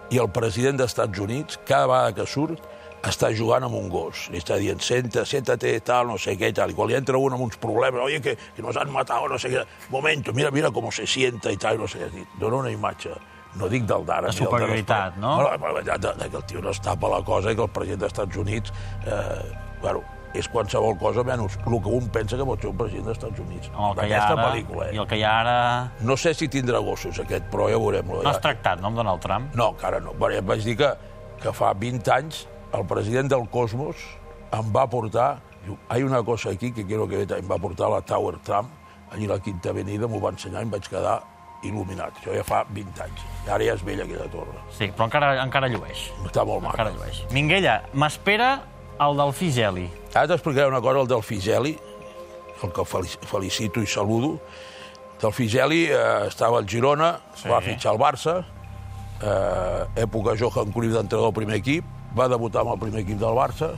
i 0.10 0.20
el 0.22 0.30
president 0.34 0.80
dels 0.80 0.94
Estats 0.94 1.22
Units, 1.22 1.60
cada 1.68 1.88
vegada 1.90 2.14
que 2.18 2.28
surt, 2.30 2.62
està 3.06 3.30
jugant 3.36 3.64
amb 3.64 3.78
un 3.80 3.88
gos. 3.92 4.28
Li 4.34 4.42
està 4.42 4.58
dient, 4.60 4.82
senta, 4.84 5.24
senta-te, 5.28 5.72
tal, 5.86 6.10
no 6.12 6.18
sé 6.20 6.36
què, 6.40 6.52
i 6.52 6.56
tal. 6.56 6.74
I 6.74 6.78
quan 6.78 6.90
li 6.90 6.98
entra 6.98 7.20
un 7.20 7.36
amb 7.38 7.46
uns 7.46 7.60
problemes, 7.62 8.02
oye, 8.04 8.20
que, 8.22 8.36
que 8.56 8.66
nos 8.66 8.78
han 8.78 8.92
matado, 8.92 9.30
no 9.32 9.40
sé 9.40 9.54
què, 9.54 9.66
momento, 9.94 10.34
mira, 10.36 10.52
mira 10.52 10.72
com 10.76 10.90
se 10.92 11.08
sienta 11.08 11.54
i 11.54 11.58
tal, 11.58 11.80
no 11.80 11.88
sé 11.88 12.10
què. 12.10 12.26
Dona 12.42 12.64
una 12.66 12.74
imatge 12.74 13.16
no 13.58 13.70
dic 13.70 13.88
del 13.90 14.06
d'ara. 14.06 14.30
Del 14.30 14.38
superioritat, 14.44 15.18
no? 15.18 15.38
no 15.42 15.74
de, 15.80 15.82
de, 15.82 15.98
de, 15.98 16.30
que 16.30 16.38
el 16.38 16.46
tio 16.46 16.62
no 16.62 16.70
es 16.76 16.82
tapa 16.86 17.10
la 17.10 17.24
cosa 17.26 17.52
i 17.52 17.58
que 17.58 17.66
el 17.66 17.74
president 17.74 18.04
dels 18.04 18.14
Estats 18.14 18.38
Units, 18.38 18.74
eh, 19.06 19.58
bueno, 19.82 20.04
és 20.38 20.48
qualsevol 20.52 20.98
cosa 21.00 21.24
menys 21.26 21.58
el 21.66 21.80
que 21.82 21.90
un 21.90 22.10
pensa 22.14 22.38
que 22.38 22.46
pot 22.46 22.62
ser 22.62 22.70
un 22.70 22.78
president 22.78 23.08
dels 23.10 23.18
Estats 23.18 23.40
Units. 23.42 23.72
Amb 23.74 23.90
el 23.90 23.96
que 23.98 24.08
hi 24.08 24.14
ha 24.14 24.20
Aquesta 24.20 24.36
ara, 24.36 24.48
pel·lícula, 24.50 24.88
eh? 24.90 24.96
I 24.96 25.02
el 25.02 25.08
que 25.10 25.18
hi 25.18 25.24
ha 25.26 25.34
ara... 25.42 25.56
No 26.06 26.18
sé 26.18 26.34
si 26.38 26.48
tindrà 26.52 26.80
gossos, 26.86 27.20
aquest, 27.24 27.48
però 27.50 27.70
ja 27.72 27.78
ho 27.80 27.84
veurem. 27.86 28.12
No 28.14 28.30
has 28.30 28.42
tractat, 28.44 28.82
no, 28.82 28.92
amb 28.92 29.02
Donald 29.02 29.22
Trump? 29.26 29.56
No, 29.58 29.72
encara 29.74 30.00
no. 30.00 30.14
Bueno, 30.14 30.36
ja 30.38 30.46
vaig 30.46 30.64
dir 30.68 30.78
que, 30.78 30.92
que 31.42 31.54
fa 31.56 31.74
20 31.74 32.14
anys 32.14 32.44
el 32.78 32.86
president 32.86 33.32
del 33.32 33.48
Cosmos 33.50 33.96
em 34.54 34.74
va 34.76 34.86
portar... 34.90 35.40
Diu, 35.66 35.76
hay 35.90 36.04
una 36.04 36.22
cosa 36.24 36.52
aquí 36.52 36.72
que 36.72 36.86
quiero 36.86 37.08
que 37.08 37.26
vea. 37.26 37.38
Em 37.38 37.50
va 37.50 37.58
portar 37.60 37.90
a 37.90 37.98
la 37.98 38.02
Tower 38.02 38.38
Trump, 38.46 38.70
allí 39.12 39.26
a 39.26 39.34
la 39.36 39.40
Quinta 39.44 39.74
Avenida, 39.74 40.08
m'ho 40.08 40.22
va 40.24 40.32
ensenyar 40.32 40.62
i 40.64 40.70
em 40.70 40.72
vaig 40.72 40.88
quedar 40.88 41.18
il·luminat. 41.68 42.16
Això 42.22 42.32
ja 42.38 42.46
fa 42.48 42.62
20 42.72 43.02
anys. 43.04 43.26
I 43.46 43.50
ara 43.52 43.66
ja 43.68 43.74
és 43.76 43.84
vella 43.84 44.06
aquella 44.06 44.30
torre. 44.32 44.62
Sí, 44.78 44.88
però 44.96 45.10
encara, 45.10 45.34
encara 45.44 45.68
llueix. 45.68 46.06
Està 46.24 46.46
molt 46.48 46.64
Encara 46.64 46.94
maca. 46.94 46.96
llueix. 46.96 47.24
Minguella, 47.36 47.82
m'espera 47.94 48.54
el 49.00 49.18
Delfí 49.18 49.52
Geli. 49.52 49.88
Ara 50.14 50.28
t'explicaré 50.28 50.68
una 50.68 50.82
cosa, 50.82 51.00
el 51.02 51.08
del 51.08 51.24
Figeli, 51.24 51.78
el 52.64 52.72
que 52.74 52.82
felic- 52.84 53.24
felicito 53.26 53.82
i 53.82 53.88
saludo. 53.88 54.40
Del 55.22 55.34
Figeli 55.34 55.86
eh, 55.86 56.28
estava 56.28 56.58
al 56.60 56.66
Girona, 56.68 57.20
Sí. 57.36 57.48
va 57.50 57.62
fitxar 57.62 57.92
al 57.94 58.00
Barça, 58.00 58.44
eh, 59.22 59.86
època 60.04 60.36
Johan 60.40 60.72
Cruyff 60.72 60.94
d'entrenador 60.94 61.32
del 61.32 61.34
primer 61.34 61.58
equip, 61.58 61.86
va 62.18 62.28
debutar 62.28 62.62
amb 62.62 62.74
el 62.74 62.80
primer 62.80 63.02
equip 63.04 63.20
del 63.20 63.36
Barça, 63.36 63.74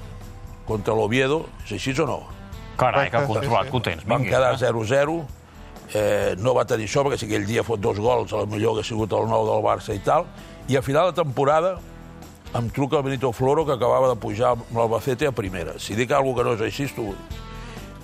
contra 0.67 0.93
l'Oviedo, 0.95 1.45
és 1.65 1.71
així 1.73 1.93
o 1.99 2.05
no? 2.05 2.19
Carai, 2.77 3.09
que 3.11 3.25
controlat 3.27 3.69
que 3.69 3.77
ho 3.77 3.81
tens, 3.81 4.05
Van 4.05 4.23
quedar 4.23 4.55
0-0, 4.57 5.25
eh, 5.93 6.35
no 6.39 6.53
va 6.53 6.63
tenir 6.65 6.85
això, 6.87 7.03
perquè 7.03 7.17
si 7.19 7.25
aquell 7.25 7.45
dia 7.45 7.63
fot 7.63 7.79
dos 7.79 7.99
gols, 7.99 8.31
a 8.33 8.37
la 8.37 8.45
millor 8.45 8.73
hagués 8.77 8.87
sigut 8.87 9.11
el 9.11 9.27
nou 9.27 9.45
del 9.45 9.61
Barça 9.63 9.93
i 9.93 9.99
tal, 9.99 10.25
i 10.69 10.77
a 10.77 10.81
final 10.81 11.11
de 11.11 11.21
temporada 11.21 11.77
em 12.53 12.69
truca 12.69 12.97
el 12.97 13.03
Benito 13.03 13.31
Floro, 13.31 13.65
que 13.65 13.73
acabava 13.73 14.09
de 14.09 14.15
pujar 14.19 14.55
amb 14.55 14.71
l'Albacete 14.75 15.27
a 15.27 15.31
primera. 15.31 15.77
Si 15.79 15.95
dic 15.95 16.11
alguna 16.11 16.37
que 16.37 16.47
no 16.47 16.55
és 16.57 16.63
així, 16.67 16.87
vull. 16.97 17.15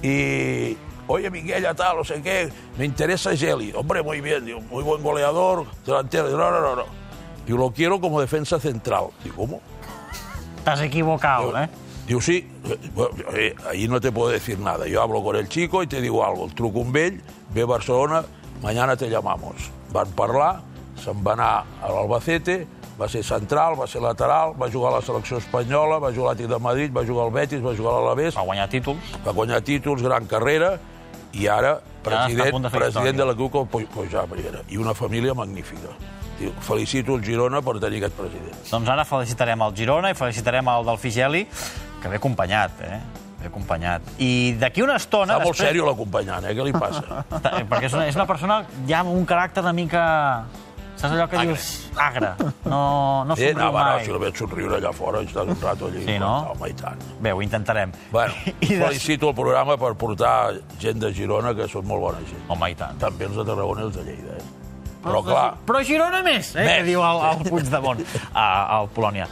I 0.04 0.78
oye, 1.08 1.30
Minguella, 1.32 1.74
tal, 1.74 1.98
no 1.98 2.04
sé 2.04 2.22
qué, 2.22 2.50
me 2.78 2.86
interesa 2.86 3.36
Geli. 3.36 3.74
Hombre, 3.76 4.04
muy 4.04 4.22
bien, 4.22 4.46
digo, 4.46 4.62
muy 4.62 4.84
buen 4.84 5.04
goleador, 5.04 5.66
delantero. 5.86 6.28
Digo, 6.28 6.40
no, 6.40 6.52
no, 6.52 6.62
no, 6.62 6.76
no. 6.76 6.86
Digo, 7.46 7.58
lo 7.58 7.72
quiero 7.72 8.00
como 8.00 8.22
defensa 8.22 8.60
central. 8.60 9.08
Digo, 9.24 9.36
¿cómo? 9.38 9.62
T'has 10.64 10.82
equivocat, 10.82 11.44
eh? 11.56 11.70
Diu, 12.08 12.22
sí, 12.22 12.48
eh, 13.36 13.56
ahí 13.70 13.88
no 13.88 14.00
te 14.00 14.14
puedo 14.14 14.30
decir 14.30 14.60
nada. 14.60 14.88
Yo 14.88 15.02
hablo 15.02 15.22
con 15.24 15.36
el 15.36 15.50
chico 15.50 15.84
y 15.84 15.88
te 15.88 16.00
digo 16.00 16.26
algo. 16.26 16.46
El 16.46 16.56
truco 16.56 16.80
un 16.80 16.92
vell, 16.92 17.22
ve 17.54 17.62
a 17.64 17.66
Barcelona, 17.66 18.24
mañana 18.62 18.96
te 18.96 19.10
llamamos. 19.10 19.72
Van 19.92 20.12
parlar, 20.12 20.62
se'n 21.04 21.20
va 21.24 21.34
anar 21.36 21.66
a 21.82 21.92
l'Albacete, 21.92 22.66
va 23.00 23.08
ser 23.10 23.22
central, 23.24 23.76
va 23.80 23.86
ser 23.88 24.02
lateral, 24.02 24.54
va 24.60 24.70
jugar 24.74 24.92
a 24.92 24.96
la 24.98 25.02
selecció 25.06 25.38
espanyola, 25.38 26.00
va 26.02 26.12
jugar 26.12 26.32
a 26.32 26.34
l'Atlètic 26.34 26.50
de 26.50 26.60
Madrid, 26.60 26.94
va 26.96 27.04
jugar 27.06 27.26
al 27.28 27.32
Betis, 27.36 27.62
va 27.64 27.76
jugar 27.78 27.94
a 27.94 28.00
l'Alavés, 28.02 28.36
Va 28.38 28.46
guanyar 28.48 28.68
títols. 28.70 29.12
va 29.26 29.32
guanyar 29.38 29.62
títols, 29.62 30.02
gran 30.02 30.26
carrera, 30.26 30.78
i 31.34 31.48
ara 31.48 31.80
president, 32.04 32.52
punt 32.52 32.64
de 32.64 32.70
president 32.72 33.18
de 33.18 33.26
la 33.26 33.36
CUC 33.36 33.56
al 33.56 33.68
Pujar 33.68 34.26
Primera. 34.32 34.64
I 34.70 34.78
una 34.78 34.94
família 34.94 35.34
magnífica. 35.34 35.94
Felicito 36.62 37.16
el 37.16 37.24
Girona 37.26 37.62
per 37.66 37.80
tenir 37.82 37.98
aquest 38.04 38.14
president. 38.18 38.58
Doncs 38.70 38.90
ara 38.94 39.06
felicitarem 39.06 39.62
el 39.66 39.74
Girona 39.76 40.12
i 40.14 40.18
felicitarem 40.18 40.68
el 40.70 40.86
del 40.86 40.98
Figeli, 41.02 41.48
que 42.02 42.10
ve 42.10 42.16
acompanyat, 42.22 42.82
eh? 42.86 43.00
Ve 43.42 43.48
acompanyat. 43.50 44.02
I 44.22 44.54
d'aquí 44.58 44.82
una 44.86 44.96
estona... 44.98 45.36
Està 45.38 45.46
molt 45.46 45.58
sèrio 45.58 45.86
l'acompanyant, 45.86 46.46
eh? 46.46 46.54
Què 46.58 46.64
li 46.66 46.74
passa? 46.74 47.24
Perquè 47.70 47.86
és 47.90 47.94
una, 47.98 48.06
és 48.08 48.16
una 48.18 48.26
persona 48.30 48.64
ja 48.88 49.02
amb 49.04 49.14
un 49.14 49.26
caràcter 49.26 49.62
una 49.66 49.74
mica... 49.74 50.06
Saps 50.98 51.14
allò 51.14 51.28
que 51.30 51.38
Agre. 51.38 51.54
dius? 51.54 51.90
Agre. 51.96 52.32
No, 52.66 53.24
no 53.30 53.34
Eh, 53.38 53.52
somriu 53.52 53.66
no, 53.66 53.72
va, 53.72 53.84
no, 53.84 53.96
mai. 53.98 54.06
si 54.06 54.12
el 54.12 54.18
veig 54.20 54.36
somriure 54.36 54.78
allà 54.80 54.92
fora, 54.94 55.22
estàs 55.22 55.48
un 55.48 55.60
rato 55.62 55.86
allí. 55.92 56.04
Sí, 56.06 56.18
no? 56.20 56.32
Home, 56.56 56.70
i 56.70 56.74
tant. 56.74 57.04
Bé, 57.22 57.32
ho 57.32 57.42
intentarem. 57.42 57.92
Bueno, 58.12 58.34
I 58.62 58.66
de... 58.74 58.80
felicito 58.84 59.30
el 59.30 59.36
programa 59.36 59.78
per 59.78 59.94
portar 59.96 60.56
gent 60.82 61.00
de 61.00 61.14
Girona, 61.14 61.54
que 61.54 61.68
són 61.70 61.86
molt 61.86 62.02
bona 62.02 62.24
gent. 62.26 62.42
Home, 62.50 62.72
i 62.74 62.76
tant. 62.76 62.98
També 63.00 63.26
els 63.30 63.38
de 63.38 63.46
Tarragona 63.46 63.82
i 63.86 63.90
els 63.92 63.96
de 63.96 64.04
Lleida, 64.10 64.38
eh? 64.42 64.54
Però, 65.08 65.22
clar, 65.24 65.54
Però 65.66 65.80
Girona 65.86 66.20
més, 66.26 66.50
eh? 66.58 66.66
Més. 66.66 66.80
Que 66.82 66.84
diu 66.90 67.04
el, 67.06 67.20
el 67.30 67.46
Puigdemont 67.48 68.02
a, 68.34 68.48
al 68.80 68.90
Polònia. 68.92 69.28